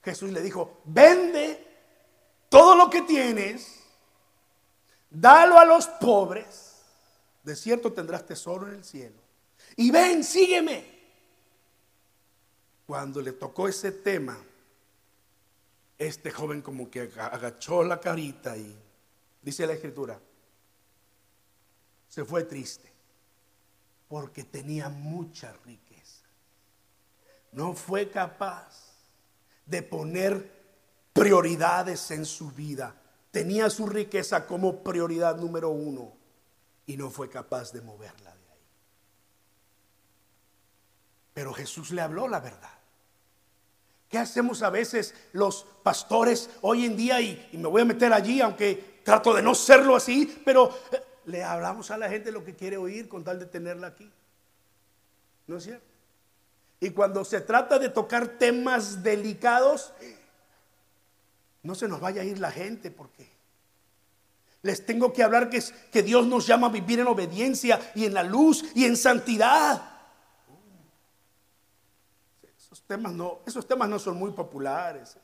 Jesús 0.07 0.31
le 0.31 0.41
dijo, 0.41 0.83
vende 0.85 1.67
todo 2.49 2.77
lo 2.77 2.89
que 2.89 3.03
tienes, 3.03 3.83
dalo 5.11 5.59
a 5.59 5.65
los 5.65 5.89
pobres, 5.89 6.77
de 7.43 7.57
cierto 7.57 7.93
tendrás 7.93 8.25
tesoro 8.25 8.69
en 8.69 8.75
el 8.75 8.85
cielo. 8.85 9.21
Y 9.75 9.91
ven, 9.91 10.23
sígueme. 10.23 10.97
Cuando 12.87 13.21
le 13.21 13.33
tocó 13.33 13.67
ese 13.67 13.91
tema, 13.91 14.39
este 15.99 16.31
joven 16.31 16.63
como 16.63 16.89
que 16.89 17.01
agachó 17.01 17.83
la 17.83 17.99
carita 17.99 18.57
y 18.57 18.79
dice 19.43 19.67
la 19.67 19.73
escritura, 19.73 20.21
se 22.09 22.25
fue 22.25 22.45
triste 22.45 22.93
porque 24.07 24.45
tenía 24.45 24.89
mucha 24.89 25.53
riqueza. 25.65 26.27
No 27.51 27.75
fue 27.75 28.09
capaz 28.09 28.86
de 29.67 29.83
poner 29.83 30.53
prioridades 31.13 32.11
en 32.11 32.25
su 32.25 32.51
vida. 32.51 32.95
Tenía 33.31 33.69
su 33.69 33.87
riqueza 33.87 34.47
como 34.47 34.83
prioridad 34.83 35.37
número 35.37 35.71
uno 35.71 36.13
y 36.87 36.97
no 36.97 37.11
fue 37.11 37.29
capaz 37.29 37.73
de 37.73 37.83
moverla 37.83 38.31
de 38.31 38.49
ahí. 38.53 38.61
Pero 41.35 41.53
Jesús 41.53 41.91
le 41.91 42.01
habló 42.01 42.29
la 42.29 42.41
verdad. 42.41 42.71
¿Qué 44.09 44.19
hacemos 44.19 44.63
a 44.63 44.71
veces 44.71 45.15
los 45.33 45.67
pastores 45.83 46.49
hoy 46.63 46.85
en 46.85 46.97
día? 46.97 47.21
Y, 47.21 47.51
me 47.53 47.69
voy 47.69 47.83
a 47.83 47.85
meter 47.85 48.13
allí, 48.13 48.41
aunque 48.41 49.01
trato 49.05 49.35
de 49.35 49.43
no 49.43 49.55
serlo 49.55 49.97
así, 49.97 50.43
pero 50.45 50.71
eh, 50.93 51.03
le 51.27 51.43
hablamos 51.43 51.91
a 51.91 51.99
la 51.99 52.09
gente 52.09 52.31
lo 52.31 52.45
que 52.45 52.55
quiere 52.55 52.77
oír 52.77 53.09
con 53.09 53.25
tal 53.25 53.39
de 53.41 53.47
tenerla 53.47 53.89
aquí. 53.89 54.11
¿No 55.49 55.57
es 55.57 55.65
cierto? 55.65 55.96
Y 56.81 56.91
cuando 56.91 57.25
se 57.25 57.41
trata 57.41 57.79
de 57.79 57.89
tocar 57.89 58.39
temas 58.39 59.03
delicados, 59.03 59.93
no 61.63 61.75
se 61.75 61.89
nos 61.89 62.01
vaya 62.01 62.23
a 62.23 62.25
ir 62.25 62.39
la 62.39 62.51
gente 62.51 62.91
porque 62.91 63.29
les 64.63 64.85
tengo 64.85 65.13
que 65.13 65.23
hablar 65.23 65.49
que, 65.49 65.59
es, 65.59 65.73
que 65.93 66.03
Dios 66.03 66.27
nos 66.27 66.47
llama 66.47 66.67
a 66.67 66.71
vivir 66.71 67.01
en 67.01 67.07
obediencia 67.07 67.93
y 67.95 68.05
en 68.05 68.15
la 68.15 68.23
luz 68.23 68.65
y 68.75 68.85
en 68.85 68.97
santidad. 68.97 69.91
Esos 72.59 72.83
temas 72.83 73.13
no, 73.13 73.41
esos 73.47 73.67
temas 73.67 73.89
no 73.89 73.99
son 73.99 74.17
muy 74.17 74.33
populares. 74.33 75.17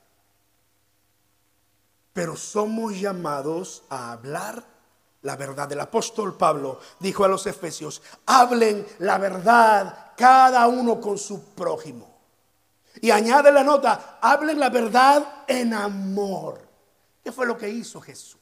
Pero 2.12 2.36
somos 2.36 2.98
llamados 2.98 3.82
a 3.88 4.12
hablar 4.12 4.71
la 5.22 5.36
verdad. 5.36 5.70
El 5.72 5.80
apóstol 5.80 6.36
Pablo 6.36 6.80
dijo 7.00 7.24
a 7.24 7.28
los 7.28 7.46
efesios, 7.46 8.02
hablen 8.26 8.86
la 8.98 9.18
verdad 9.18 10.12
cada 10.16 10.66
uno 10.66 11.00
con 11.00 11.18
su 11.18 11.54
prójimo. 11.54 12.10
Y 13.00 13.10
añade 13.10 13.50
la 13.50 13.64
nota, 13.64 14.18
hablen 14.20 14.60
la 14.60 14.68
verdad 14.68 15.44
en 15.48 15.72
amor. 15.72 16.60
¿Qué 17.24 17.32
fue 17.32 17.46
lo 17.46 17.56
que 17.56 17.68
hizo 17.68 18.00
Jesús? 18.00 18.40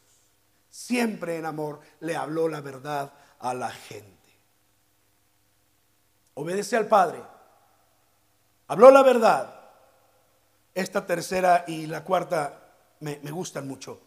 Siempre 0.69 1.37
en 1.37 1.47
amor 1.47 1.81
le 2.01 2.17
habló 2.17 2.49
la 2.49 2.61
verdad 2.61 3.13
a 3.39 3.55
la 3.55 3.71
gente. 3.71 4.19
Obedece 6.35 6.77
al 6.77 6.89
Padre. 6.89 7.23
Habló 8.69 8.91
la 8.91 9.03
verdad. 9.03 9.57
Esta 10.75 11.05
tercera 11.05 11.65
y 11.67 11.87
la 11.87 12.05
cuarta 12.05 12.73
me, 13.01 13.21
me 13.23 13.31
gustan 13.31 13.67
mucho 13.67 14.01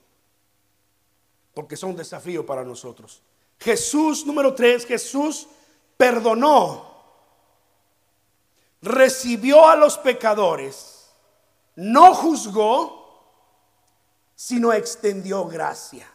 porque 1.53 1.77
son 1.77 1.91
un 1.91 1.95
desafío 1.95 2.45
para 2.45 2.63
nosotros. 2.63 3.21
Jesús, 3.59 4.25
número 4.25 4.53
tres, 4.53 4.85
Jesús 4.85 5.47
perdonó. 5.97 6.91
recibió 8.81 9.65
a 9.65 9.77
los 9.77 9.97
pecadores, 9.97 11.09
no 11.75 12.13
juzgó, 12.13 13.03
sino 14.35 14.73
extendió 14.73 15.45
gracia. 15.45 16.05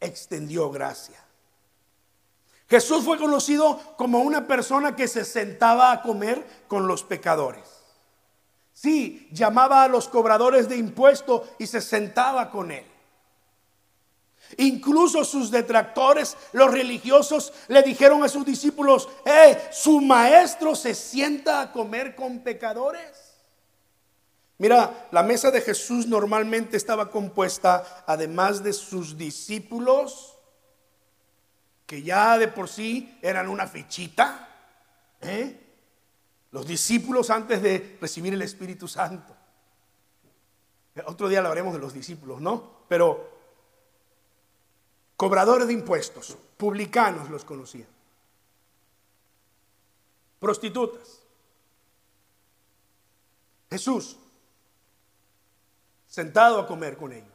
Extendió 0.00 0.70
gracia. 0.70 1.22
Jesús 2.68 3.04
fue 3.04 3.16
conocido 3.16 3.78
como 3.96 4.18
una 4.18 4.48
persona 4.48 4.96
que 4.96 5.06
se 5.06 5.24
sentaba 5.24 5.92
a 5.92 6.02
comer 6.02 6.64
con 6.66 6.88
los 6.88 7.04
pecadores. 7.04 7.62
Sí, 8.72 9.28
llamaba 9.30 9.84
a 9.84 9.88
los 9.88 10.08
cobradores 10.08 10.68
de 10.68 10.76
impuestos 10.76 11.42
y 11.58 11.66
se 11.68 11.80
sentaba 11.80 12.50
con 12.50 12.72
él. 12.72 12.84
Incluso 14.58 15.24
sus 15.24 15.50
detractores, 15.50 16.36
los 16.52 16.70
religiosos, 16.70 17.52
le 17.68 17.82
dijeron 17.82 18.22
a 18.22 18.28
sus 18.28 18.44
discípulos, 18.44 19.08
eh, 19.24 19.68
su 19.72 20.00
maestro 20.00 20.74
se 20.74 20.94
sienta 20.94 21.60
a 21.60 21.72
comer 21.72 22.14
con 22.14 22.40
pecadores. 22.40 23.34
Mira, 24.58 25.08
la 25.10 25.22
mesa 25.22 25.50
de 25.50 25.60
Jesús 25.60 26.06
normalmente 26.06 26.76
estaba 26.76 27.10
compuesta, 27.10 28.04
además 28.06 28.62
de 28.62 28.72
sus 28.72 29.18
discípulos, 29.18 30.38
que 31.84 32.02
ya 32.02 32.38
de 32.38 32.48
por 32.48 32.68
sí 32.68 33.18
eran 33.20 33.48
una 33.48 33.66
fichita, 33.66 34.48
¿eh? 35.20 35.60
los 36.52 36.66
discípulos 36.66 37.28
antes 37.28 37.60
de 37.60 37.98
recibir 38.00 38.32
el 38.32 38.42
Espíritu 38.42 38.88
Santo. 38.88 39.36
Otro 41.04 41.28
día 41.28 41.40
hablaremos 41.40 41.74
de 41.74 41.80
los 41.80 41.92
discípulos, 41.92 42.40
¿no? 42.40 42.86
Pero 42.88 43.35
cobradores 45.16 45.66
de 45.66 45.72
impuestos, 45.72 46.36
publicanos 46.56 47.30
los 47.30 47.44
conocían, 47.44 47.88
prostitutas. 50.38 51.22
Jesús, 53.70 54.16
sentado 56.06 56.60
a 56.60 56.66
comer 56.66 56.96
con 56.96 57.12
ellos. 57.12 57.28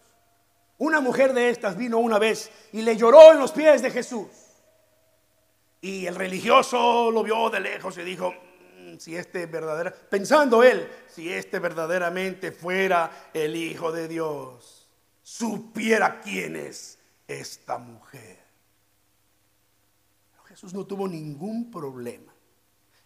Una 0.77 1.01
mujer 1.01 1.33
de 1.33 1.49
estas 1.49 1.77
vino 1.77 1.99
una 1.99 2.17
vez 2.17 2.49
y 2.71 2.81
le 2.81 2.95
lloró 2.95 3.31
en 3.31 3.39
los 3.39 3.51
pies 3.51 3.81
de 3.81 3.91
Jesús. 3.91 4.27
Y 5.81 6.05
el 6.05 6.15
religioso 6.15 7.11
lo 7.11 7.21
vio 7.21 7.49
de 7.49 7.59
lejos 7.59 7.97
y 7.97 8.03
dijo, 8.03 8.33
mm, 8.79 8.97
si 8.97 9.15
este 9.15 9.45
verdadera, 9.45 9.91
pensando 9.91 10.63
él, 10.63 10.89
si 11.07 11.31
este 11.31 11.59
verdaderamente 11.59 12.51
fuera 12.51 13.29
el 13.33 13.55
Hijo 13.55 13.91
de 13.91 14.07
Dios, 14.07 14.87
supiera 15.21 16.21
quién 16.21 16.55
es 16.55 17.00
esta 17.39 17.77
mujer. 17.77 18.41
Jesús 20.51 20.73
no 20.73 20.85
tuvo 20.85 21.07
ningún 21.07 21.71
problema 21.71 22.33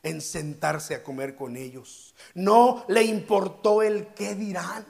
en 0.01 0.19
sentarse 0.19 0.95
a 0.95 1.03
comer 1.03 1.35
con 1.35 1.55
ellos. 1.55 2.15
No 2.33 2.85
le 2.87 3.03
importó 3.03 3.83
el 3.83 4.07
qué 4.13 4.33
dirán. 4.33 4.85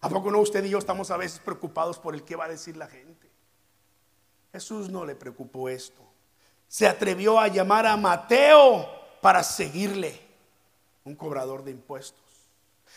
¿A 0.00 0.08
poco 0.08 0.30
no 0.30 0.38
usted 0.38 0.64
y 0.64 0.70
yo 0.70 0.78
estamos 0.78 1.10
a 1.10 1.16
veces 1.16 1.40
preocupados 1.40 1.98
por 1.98 2.14
el 2.14 2.22
que 2.22 2.36
va 2.36 2.44
a 2.44 2.48
decir 2.48 2.76
la 2.76 2.86
gente? 2.86 3.28
Jesús 4.52 4.88
no 4.88 5.04
le 5.04 5.16
preocupó 5.16 5.68
esto. 5.68 6.02
Se 6.68 6.86
atrevió 6.86 7.40
a 7.40 7.48
llamar 7.48 7.86
a 7.86 7.96
Mateo 7.96 8.88
para 9.20 9.42
seguirle, 9.42 10.20
un 11.04 11.16
cobrador 11.16 11.64
de 11.64 11.72
impuestos. 11.72 12.22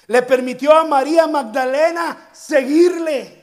Le 0.08 0.22
permitió 0.22 0.72
a 0.74 0.86
María 0.86 1.28
Magdalena 1.28 2.30
seguirle. 2.32 3.39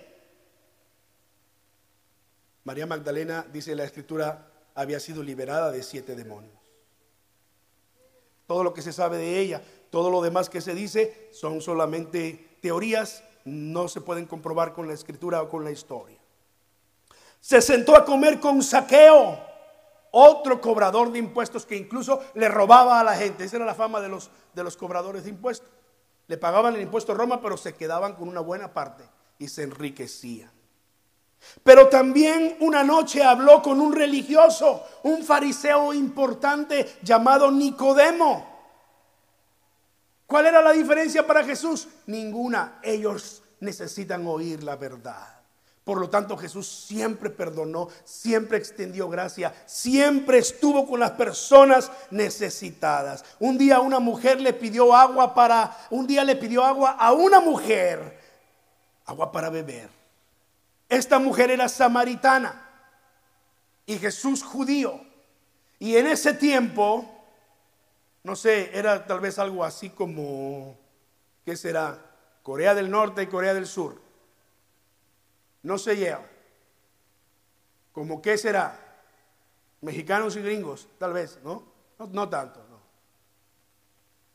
María 2.66 2.84
Magdalena, 2.84 3.46
dice 3.52 3.76
la 3.76 3.84
escritura, 3.84 4.50
había 4.74 4.98
sido 4.98 5.22
liberada 5.22 5.70
de 5.70 5.84
siete 5.84 6.16
demonios. 6.16 6.58
Todo 8.44 8.64
lo 8.64 8.74
que 8.74 8.82
se 8.82 8.92
sabe 8.92 9.18
de 9.18 9.38
ella, 9.38 9.62
todo 9.88 10.10
lo 10.10 10.20
demás 10.20 10.50
que 10.50 10.60
se 10.60 10.74
dice 10.74 11.30
son 11.32 11.60
solamente 11.60 12.58
teorías 12.60 13.22
no 13.44 13.86
se 13.86 14.00
pueden 14.00 14.26
comprobar 14.26 14.72
con 14.72 14.88
la 14.88 14.94
escritura 14.94 15.42
o 15.42 15.48
con 15.48 15.62
la 15.62 15.70
historia. 15.70 16.18
Se 17.40 17.62
sentó 17.62 17.96
a 17.96 18.04
comer 18.04 18.40
con 18.40 18.60
saqueo, 18.60 19.38
otro 20.10 20.60
cobrador 20.60 21.12
de 21.12 21.20
impuestos 21.20 21.64
que 21.64 21.76
incluso 21.76 22.20
le 22.34 22.48
robaba 22.48 22.98
a 22.98 23.04
la 23.04 23.14
gente. 23.14 23.44
Esa 23.44 23.56
era 23.58 23.64
la 23.64 23.76
fama 23.76 24.00
de 24.00 24.08
los, 24.08 24.28
de 24.54 24.64
los 24.64 24.76
cobradores 24.76 25.22
de 25.22 25.30
impuestos. 25.30 25.70
Le 26.26 26.36
pagaban 26.36 26.74
el 26.74 26.82
impuesto 26.82 27.12
a 27.12 27.14
Roma, 27.14 27.40
pero 27.40 27.56
se 27.56 27.76
quedaban 27.76 28.14
con 28.14 28.28
una 28.28 28.40
buena 28.40 28.74
parte 28.74 29.04
y 29.38 29.46
se 29.46 29.62
enriquecían. 29.62 30.55
Pero 31.62 31.89
también 31.89 32.57
una 32.61 32.82
noche 32.82 33.22
habló 33.22 33.62
con 33.62 33.80
un 33.80 33.93
religioso, 33.93 34.84
un 35.03 35.24
fariseo 35.24 35.93
importante 35.93 36.99
llamado 37.03 37.51
Nicodemo. 37.51 38.57
¿Cuál 40.26 40.47
era 40.47 40.61
la 40.61 40.72
diferencia 40.72 41.26
para 41.26 41.45
Jesús? 41.45 41.89
Ninguna. 42.07 42.80
Ellos 42.82 43.43
necesitan 43.61 44.26
oír 44.26 44.62
la 44.62 44.76
verdad. 44.76 45.37
Por 45.87 46.01
lo 46.01 46.11
tanto, 46.11 46.37
Jesús 46.37 46.66
siempre 46.66 47.30
perdonó, 47.30 47.89
siempre 48.03 48.59
extendió 48.59 49.09
gracia, 49.09 49.55
siempre 49.66 50.39
estuvo 50.39 50.84
con 50.84 50.99
las 50.99 51.12
personas 51.12 51.93
necesitadas. 52.11 53.24
Un 53.39 53.57
día 53.57 53.78
una 53.78 54.01
mujer 54.01 54.41
le 54.41 54.53
pidió 54.53 54.97
agua 54.97 55.32
para, 55.32 55.76
un 55.91 56.09
día 56.09 56.24
le 56.24 56.34
pidió 56.34 56.64
agua 56.64 56.97
a 56.99 57.12
una 57.12 57.39
mujer, 57.39 58.18
agua 59.05 59.30
para 59.30 59.49
beber. 59.49 59.95
Esta 60.89 61.18
mujer 61.18 61.51
era 61.51 61.68
samaritana 61.68 62.68
y 63.87 63.99
Jesús 63.99 64.43
judío. 64.43 65.01
Y 65.78 65.97
en 65.97 66.07
ese 66.07 66.32
tiempo 66.32 67.16
no 68.26 68.34
sé, 68.34 68.76
era 68.76 69.07
tal 69.07 69.20
vez 69.20 69.39
algo 69.39 69.62
así 69.62 69.91
como, 69.91 70.76
¿qué 71.45 71.57
será? 71.57 71.97
Corea 72.43 72.74
del 72.74 72.91
Norte 72.91 73.22
y 73.22 73.28
Corea 73.28 73.55
del 73.55 73.68
Sur. 73.68 74.01
No 75.62 75.78
se 75.78 75.97
lleva. 75.97 76.26
¿Como 77.93 78.20
qué 78.20 78.37
será? 78.37 78.80
Mexicanos 79.80 80.34
y 80.34 80.43
gringos, 80.43 80.89
tal 80.99 81.12
vez, 81.12 81.39
¿no? 81.45 81.62
No, 82.01 82.28
tanto, 82.28 82.66
no. 82.68 82.80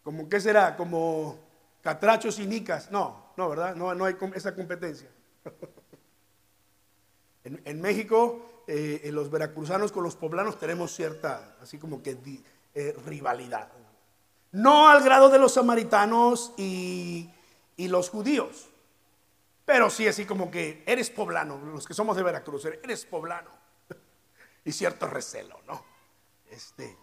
¿Como 0.04 0.30
qué 0.30 0.40
será? 0.40 0.78
Como 0.78 1.38
catrachos 1.82 2.40
y 2.40 2.48
nicas. 2.48 2.92
No, 2.92 3.34
no, 3.36 3.50
¿verdad? 3.50 3.76
No, 3.76 3.94
no 3.94 4.06
hay 4.06 4.16
esa 4.36 4.56
competencia. 4.56 5.10
en, 7.44 7.82
México, 7.82 8.64
eh, 8.68 9.10
los 9.12 9.32
veracruzanos 9.32 9.92
con 9.92 10.04
los 10.04 10.16
poblanos 10.16 10.60
tenemos 10.60 10.94
cierta, 10.94 11.56
así 11.62 11.78
como 11.78 12.04
que 12.04 12.18
eh, 12.76 12.96
rivalidad. 13.06 13.70
No 14.52 14.90
al 14.90 15.04
grado 15.04 15.30
de 15.30 15.40
los 15.40 15.54
samaritanos 15.54 16.54
y, 16.58 17.30
los 17.78 18.10
judíos. 18.10 18.70
Pero 19.66 19.90
sí 19.90 20.08
así 20.08 20.26
como 20.26 20.52
que 20.52 20.84
eres 20.86 21.10
poblano, 21.10 21.58
los 21.58 21.88
que 21.88 21.96
somos 21.96 22.16
de 22.16 22.24
Veracruz, 22.24 22.66
eres 22.66 23.06
poblano. 23.06 23.50
Y 24.64 24.72
cierto 24.72 25.08
recelo, 25.08 25.60
¿no? 25.66 25.84
Este, 26.52 26.96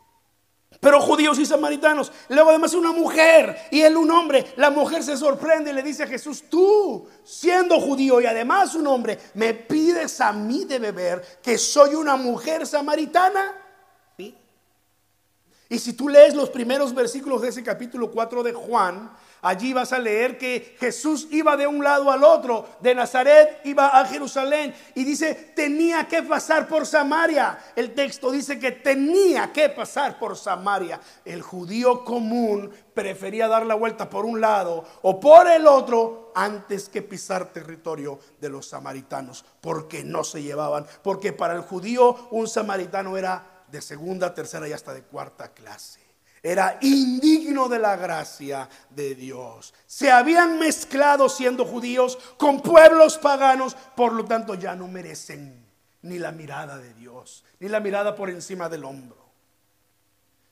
pero 0.81 1.01
judíos 1.01 1.39
y 1.39 1.47
samaritanos. 1.47 2.13
Luego 2.29 2.51
además 2.51 2.75
una 2.75 2.93
mujer 2.93 3.57
y 3.71 3.81
él 3.81 3.97
un 3.97 4.11
hombre. 4.11 4.53
La 4.57 4.71
mujer 4.71 5.03
se 5.03 5.17
sorprende 5.17 5.71
y 5.71 5.75
le 5.75 5.83
dice 5.83 6.05
a 6.05 6.07
Jesús, 6.07 6.45
tú 6.49 7.09
siendo 7.25 7.81
judío 7.81 8.21
y 8.21 8.27
además 8.27 8.75
un 8.75 8.87
hombre, 8.87 9.19
me 9.35 9.55
pides 9.55 10.21
a 10.21 10.33
mí 10.33 10.65
de 10.65 10.79
beber 10.79 11.41
que 11.43 11.59
soy 11.59 11.95
una 11.95 12.17
mujer 12.17 12.67
samaritana. 12.67 13.65
Y 15.71 15.79
si 15.79 15.93
tú 15.93 16.09
lees 16.09 16.35
los 16.35 16.49
primeros 16.49 16.95
versículos 16.95 17.43
de 17.43 17.49
ese 17.49 17.63
capítulo 17.63 18.11
4 18.11 18.43
de 18.43 18.55
Juan, 18.55 19.13
allí 19.43 19.73
vas 19.73 19.93
a 19.93 19.99
leer 19.99 20.39
que 20.39 20.77
Jesús 20.79 21.29
iba 21.31 21.57
de 21.57 21.67
un 21.67 21.83
lado 21.83 22.11
al 22.11 22.25
otro, 22.25 22.69
de 22.81 22.95
Nazaret 22.95 23.61
iba 23.65 23.89
a 23.89 24.05
Jerusalén 24.07 24.75
y 24.95 25.05
dice, 25.05 25.53
tenía 25.55 26.07
que 26.09 26.23
pasar 26.23 26.69
por 26.69 26.87
Samaria. 26.87 27.59
El 27.77 27.95
texto 27.95 28.31
dice 28.31 28.59
que 28.59 28.73
tenía 28.73 29.53
que 29.53 29.69
pasar 29.69 30.19
por 30.19 30.37
Samaria. 30.37 31.01
El 31.25 31.43
judío 31.43 32.05
común 32.05 32.71
prefería 32.95 33.49
dar 33.49 33.65
la 33.65 33.75
vuelta 33.75 34.11
por 34.11 34.25
un 34.25 34.41
lado 34.41 34.85
o 35.03 35.21
por 35.21 35.49
el 35.49 35.67
otro 35.67 36.33
antes 36.35 36.89
que 36.89 37.03
pisar 37.03 37.53
territorio 37.53 38.19
de 38.41 38.49
los 38.49 38.69
samaritanos, 38.69 39.45
porque 39.61 40.05
no 40.05 40.25
se 40.25 40.43
llevaban, 40.43 40.87
porque 41.03 41.33
para 41.33 41.55
el 41.55 41.63
judío 41.63 42.29
un 42.31 42.49
samaritano 42.49 43.17
era 43.17 43.65
de 43.71 43.83
segunda, 43.83 44.35
tercera 44.35 44.69
y 44.69 44.73
hasta 44.73 44.95
de 44.95 45.03
cuarta 45.03 45.53
clase. 45.53 46.08
Era 46.43 46.79
indigno 46.83 47.69
de 47.69 47.79
la 47.79 47.97
gracia 47.97 48.69
de 48.91 49.15
Dios. 49.15 49.75
Se 49.87 50.11
habían 50.11 50.59
mezclado 50.59 51.29
siendo 51.29 51.65
judíos 51.65 52.19
con 52.37 52.61
pueblos 52.61 53.19
paganos, 53.19 53.75
por 53.97 54.13
lo 54.13 54.25
tanto 54.25 54.55
ya 54.55 54.75
no 54.75 54.89
merecen 54.89 55.67
ni 56.03 56.19
la 56.19 56.33
mirada 56.33 56.79
de 56.79 56.95
Dios, 56.95 57.45
ni 57.61 57.69
la 57.69 57.81
mirada 57.81 58.15
por 58.15 58.31
encima 58.31 58.69
del 58.69 58.85
hombro. 58.85 59.29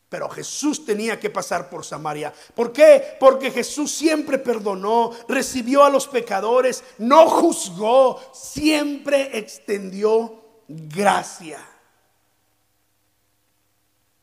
Pero 0.08 0.28
Jesús 0.28 0.84
tenía 0.84 1.18
que 1.18 1.30
pasar 1.30 1.68
por 1.68 1.84
Samaria. 1.84 2.32
¿Por 2.54 2.72
qué? 2.72 3.16
Porque 3.18 3.50
Jesús 3.50 3.90
siempre 3.90 4.38
perdonó, 4.38 5.10
recibió 5.28 5.84
a 5.84 5.90
los 5.90 6.06
pecadores, 6.06 6.84
no 6.98 7.28
juzgó, 7.28 8.20
siempre 8.32 9.36
extendió 9.36 10.42
gracia. 10.68 11.58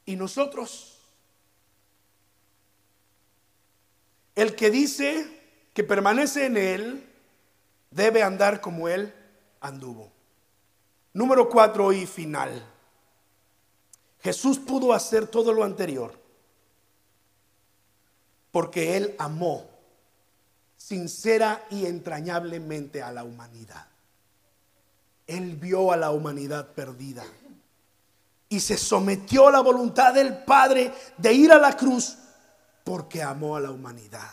Y 0.05 0.15
nosotros, 0.15 0.92
El 4.35 4.55
que 4.55 4.71
dice 4.71 5.25
que 5.73 5.83
permanece 5.83 6.45
en 6.45 6.57
Él 6.57 7.09
debe 7.91 8.23
andar 8.23 8.61
como 8.61 8.87
Él 8.87 9.13
anduvo. 9.61 10.11
Número 11.13 11.49
cuatro 11.49 11.93
y 11.93 12.05
final. 12.05 12.65
Jesús 14.21 14.57
pudo 14.57 14.93
hacer 14.93 15.27
todo 15.27 15.53
lo 15.53 15.63
anterior 15.63 16.19
porque 18.51 18.97
Él 18.97 19.15
amó 19.17 19.67
sincera 20.77 21.65
y 21.69 21.85
entrañablemente 21.85 23.01
a 23.01 23.11
la 23.11 23.23
humanidad. 23.23 23.87
Él 25.27 25.55
vio 25.55 25.91
a 25.91 25.97
la 25.97 26.11
humanidad 26.11 26.73
perdida 26.73 27.23
y 28.49 28.59
se 28.59 28.77
sometió 28.77 29.47
a 29.47 29.51
la 29.51 29.61
voluntad 29.61 30.13
del 30.13 30.43
Padre 30.43 30.93
de 31.17 31.33
ir 31.33 31.51
a 31.51 31.57
la 31.57 31.75
cruz 31.75 32.17
porque 32.83 33.21
amó 33.21 33.55
a 33.55 33.61
la 33.61 33.71
humanidad. 33.71 34.31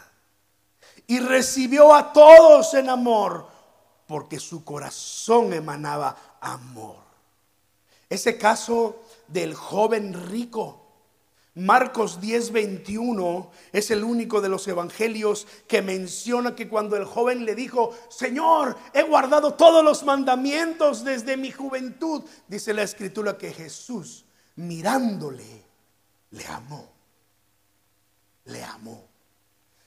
Y 1.06 1.20
recibió 1.20 1.94
a 1.94 2.12
todos 2.12 2.74
en 2.74 2.88
amor 2.88 3.48
porque 4.06 4.38
su 4.38 4.64
corazón 4.64 5.52
emanaba 5.52 6.38
amor. 6.40 6.96
Ese 8.08 8.36
caso 8.38 9.02
del 9.28 9.54
joven 9.54 10.28
rico 10.30 10.80
Marcos 11.54 12.20
10, 12.20 12.52
21 12.52 13.50
es 13.72 13.90
el 13.90 14.04
único 14.04 14.40
de 14.40 14.48
los 14.48 14.68
evangelios 14.68 15.48
que 15.66 15.82
menciona 15.82 16.54
que 16.54 16.68
cuando 16.68 16.96
el 16.96 17.04
joven 17.04 17.44
le 17.44 17.56
dijo, 17.56 17.90
Señor, 18.08 18.76
he 18.94 19.02
guardado 19.02 19.54
todos 19.54 19.84
los 19.84 20.04
mandamientos 20.04 21.04
desde 21.04 21.36
mi 21.36 21.50
juventud, 21.50 22.22
dice 22.46 22.72
la 22.72 22.82
escritura 22.82 23.36
que 23.36 23.52
Jesús 23.52 24.24
mirándole, 24.56 25.64
le 26.30 26.46
amó, 26.46 26.88
le 28.44 28.62
amó. 28.64 29.08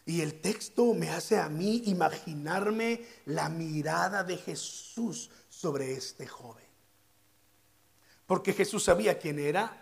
Y 0.06 0.22
el 0.22 0.42
texto 0.42 0.94
me 0.94 1.10
hace 1.10 1.40
a 1.40 1.48
mí 1.48 1.84
imaginarme 1.86 3.02
la 3.26 3.50
mirada 3.50 4.24
de 4.24 4.38
Jesús 4.38 5.30
sobre 5.50 5.94
este 5.94 6.28
joven. 6.28 6.66
Porque 8.26 8.54
Jesús 8.54 8.84
sabía 8.84 9.18
quién 9.18 9.40
era, 9.40 9.82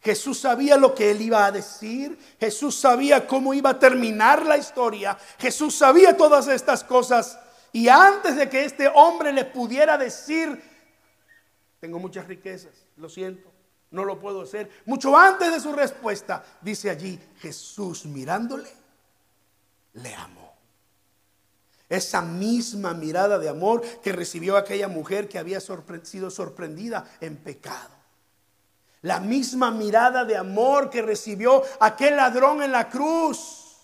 Jesús 0.00 0.38
sabía 0.38 0.76
lo 0.76 0.94
que 0.94 1.10
él 1.10 1.20
iba 1.20 1.44
a 1.44 1.52
decir, 1.52 2.18
Jesús 2.38 2.76
sabía 2.76 3.26
cómo 3.26 3.52
iba 3.52 3.70
a 3.70 3.78
terminar 3.78 4.46
la 4.46 4.56
historia, 4.56 5.18
Jesús 5.38 5.74
sabía 5.74 6.16
todas 6.16 6.48
estas 6.48 6.84
cosas 6.84 7.38
y 7.72 7.88
antes 7.88 8.36
de 8.36 8.48
que 8.48 8.64
este 8.64 8.88
hombre 8.88 9.32
le 9.32 9.44
pudiera 9.44 9.98
decir, 9.98 10.62
tengo 11.80 11.98
muchas 11.98 12.26
riquezas, 12.26 12.86
lo 12.96 13.08
siento, 13.08 13.50
no 13.90 14.04
lo 14.04 14.18
puedo 14.18 14.42
hacer, 14.42 14.70
mucho 14.84 15.16
antes 15.16 15.52
de 15.52 15.60
su 15.60 15.72
respuesta, 15.72 16.44
dice 16.60 16.90
allí, 16.90 17.18
Jesús 17.40 18.04
mirándole, 18.04 18.70
le 19.94 20.14
amó. 20.14 20.54
Esa 21.88 22.20
misma 22.20 22.92
mirada 22.92 23.38
de 23.38 23.48
amor 23.48 23.80
que 24.02 24.12
recibió 24.12 24.58
aquella 24.58 24.88
mujer 24.88 25.26
que 25.26 25.38
había 25.38 25.58
sido 25.60 26.30
sorprendida 26.30 27.08
en 27.20 27.36
pecado. 27.36 27.96
La 29.02 29.20
misma 29.20 29.70
mirada 29.70 30.24
de 30.24 30.36
amor 30.36 30.90
que 30.90 31.00
recibió 31.00 31.62
aquel 31.80 32.16
ladrón 32.16 32.62
en 32.62 32.72
la 32.72 32.90
cruz. 32.90 33.78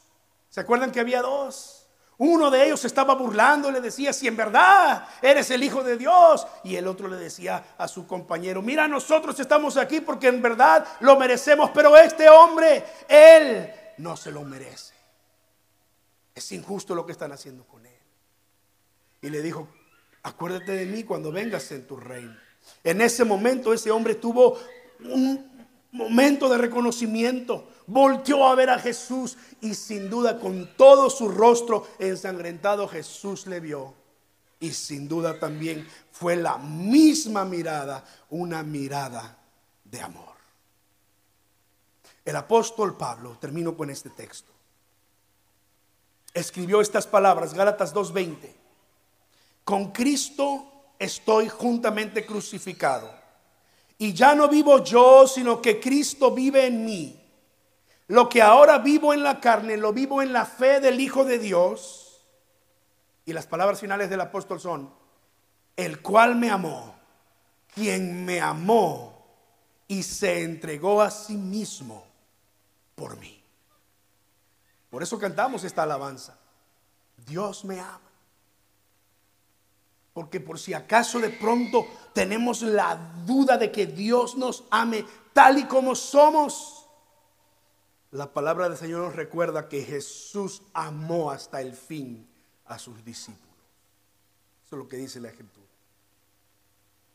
¿Se 0.51 0.61
acuerdan 0.61 0.93
que 0.93 1.01
había 1.01 1.23
dos? 1.23 1.74
Uno 2.19 2.51
de 2.51 2.65
ellos 2.65 2.85
estaba 2.85 3.15
burlando, 3.15 3.71
le 3.71 3.81
decía, 3.81 4.13
si 4.13 4.29
en 4.29 4.37
verdad 4.37 5.07
eres 5.21 5.51
el 5.51 5.63
Hijo 5.65 5.83
de 5.83 5.97
Dios. 5.97 6.47
Y 6.63 6.77
el 6.77 6.87
otro 6.87 7.09
le 7.09 7.17
decía 7.17 7.75
a 7.77 7.89
su 7.89 8.07
compañero, 8.07 8.63
mira, 8.63 8.87
nosotros 8.87 9.39
estamos 9.41 9.77
aquí 9.77 10.01
porque 10.01 10.29
en 10.29 10.41
verdad 10.41 10.87
lo 11.01 11.19
merecemos, 11.19 11.71
pero 11.75 11.97
este 11.97 12.29
hombre, 12.29 12.85
él 13.09 13.73
no 13.99 14.17
se 14.17 14.31
lo 14.31 14.43
merece. 14.43 14.95
Es 16.35 16.51
injusto 16.53 16.95
lo 16.95 17.05
que 17.05 17.13
están 17.13 17.33
haciendo 17.33 17.65
con 17.65 17.85
él. 17.85 17.93
Y 19.23 19.31
le 19.31 19.43
dijo, 19.43 19.69
acuérdate 20.23 20.73
de 20.73 20.87
mí 20.87 21.05
cuando 21.05 21.33
vengas 21.33 21.71
en 21.73 21.87
tu 21.87 21.97
reino. 21.97 22.37
En 22.83 23.01
ese 23.01 23.25
momento 23.25 23.73
ese 23.73 23.91
hombre 23.91 24.15
tuvo 24.15 24.59
un 25.01 25.67
momento 25.93 26.49
de 26.49 26.59
reconocimiento. 26.59 27.69
Volteó 27.87 28.47
a 28.47 28.55
ver 28.55 28.71
a 28.71 28.79
Jesús 28.79 29.37
y 29.61 29.75
sin 29.75 30.09
duda 30.09 30.39
con 30.39 30.77
todo 30.77 31.11
su 31.11 31.29
rostro 31.29 31.87
ensangrentado 31.99 32.89
Jesús 32.89 33.47
le 33.47 33.61
vio. 33.61 33.95
Y 34.61 34.73
sin 34.73 35.09
duda 35.09 35.39
también 35.39 35.87
fue 36.11 36.37
la 36.37 36.57
misma 36.59 37.45
mirada, 37.45 38.05
una 38.31 38.63
mirada 38.63 39.37
de 39.85 40.01
amor. 40.01 40.35
El 42.25 42.37
apóstol 42.37 42.97
Pablo, 42.97 43.37
termino 43.39 43.77
con 43.77 43.91
este 43.91 44.09
texto, 44.09 44.51
escribió 46.33 46.81
estas 46.81 47.07
palabras, 47.07 47.53
Gálatas 47.53 47.95
2.20, 47.95 48.51
con 49.65 49.93
Cristo 49.93 50.95
estoy 50.99 51.51
juntamente 51.51 52.25
crucificado 52.25 53.11
y 53.99 54.13
ya 54.13 54.35
no 54.35 54.49
vivo 54.49 54.83
yo, 54.83 55.27
sino 55.27 55.61
que 55.61 55.81
Cristo 55.81 56.31
vive 56.33 56.67
en 56.67 56.85
mí. 56.85 57.24
Lo 58.09 58.29
que 58.29 58.43
ahora 58.43 58.79
vivo 58.79 59.15
en 59.15 59.23
la 59.23 59.41
carne, 59.41 59.77
lo 59.77 59.93
vivo 59.93 60.21
en 60.21 60.33
la 60.33 60.45
fe 60.45 60.81
del 60.81 61.01
Hijo 61.01 61.25
de 61.25 61.39
Dios. 61.39 62.23
Y 63.25 63.33
las 63.33 63.47
palabras 63.47 63.81
finales 63.81 64.11
del 64.11 64.21
apóstol 64.21 64.61
son, 64.61 64.93
el 65.77 66.03
cual 66.03 66.37
me 66.37 66.51
amó, 66.51 66.95
quien 67.75 68.25
me 68.25 68.41
amó 68.41 69.25
y 69.89 70.03
se 70.03 70.43
entregó 70.43 71.01
a 71.01 71.11
sí 71.11 71.37
mismo 71.37 72.05
por 72.95 73.17
mí. 73.17 73.43
Por 74.91 75.03
eso 75.03 75.19
cantamos 75.19 75.65
esta 75.65 75.83
alabanza. 75.83 76.39
Dios 77.27 77.65
me 77.65 77.81
ama. 77.81 78.01
Porque 80.13 80.39
por 80.39 80.59
si 80.61 80.75
acaso 80.75 81.19
de 81.19 81.31
pronto 81.31 81.87
tenemos 82.13 82.63
la 82.63 82.95
duda 83.27 83.59
de 83.59 83.73
que 83.73 83.87
Dios 83.87 84.37
nos 84.37 84.65
ame 84.71 85.05
tal 85.33 85.59
y 85.59 85.65
como 85.65 85.97
somos, 85.97 86.84
la 88.15 88.33
palabra 88.33 88.69
del 88.69 88.79
Señor 88.79 89.01
nos 89.01 89.17
recuerda 89.17 89.69
que 89.69 89.83
Jesús 89.83 90.63
amó 90.73 91.33
hasta 91.33 91.61
el 91.61 91.75
fin 91.75 92.25
a 92.65 92.79
sus 92.79 93.05
discípulos. 93.05 93.43
Eso 94.65 94.77
es 94.77 94.79
lo 94.79 94.89
que 94.89 94.97
dice 94.97 95.19
la 95.19 95.31
Escritura. 95.31 95.67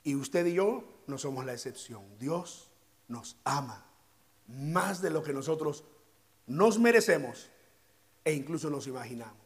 Y 0.04 0.16
usted 0.16 0.46
y 0.46 0.56
yo 0.56 0.84
no 1.08 1.18
somos 1.18 1.46
la 1.46 1.54
excepción. 1.54 2.04
Dios 2.20 2.70
nos 3.08 3.38
ama 3.46 3.86
más 4.48 5.02
de 5.02 5.10
lo 5.10 5.24
que 5.24 5.32
nosotros 5.32 5.86
nos 6.48 6.78
merecemos 6.78 7.50
e 8.26 8.34
incluso 8.34 8.70
nos 8.70 8.86
imaginamos. 8.86 9.38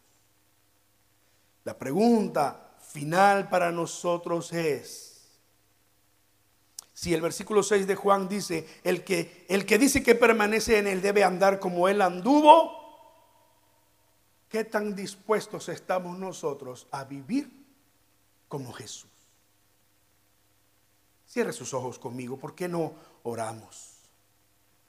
La 1.65 1.77
pregunta 1.77 2.75
final 2.79 3.47
para 3.49 3.71
nosotros 3.71 4.51
es, 4.53 5.12
si 6.93 7.13
el 7.13 7.21
versículo 7.21 7.63
6 7.63 7.87
de 7.87 7.95
Juan 7.95 8.29
dice, 8.29 8.67
el 8.83 9.03
que, 9.03 9.45
el 9.49 9.65
que 9.65 9.79
dice 9.79 10.03
que 10.03 10.13
permanece 10.13 10.77
en 10.77 10.87
él 10.87 11.01
debe 11.01 11.23
andar 11.23 11.59
como 11.59 11.87
él 11.87 12.01
anduvo, 12.01 12.71
¿qué 14.47 14.63
tan 14.63 14.95
dispuestos 14.95 15.69
estamos 15.69 16.17
nosotros 16.19 16.87
a 16.91 17.03
vivir 17.03 17.51
como 18.47 18.71
Jesús? 18.73 19.09
Cierre 21.27 21.51
sus 21.51 21.73
ojos 21.73 21.97
conmigo, 21.97 22.37
¿por 22.37 22.53
qué 22.53 22.67
no 22.67 22.93
oramos? 23.23 23.92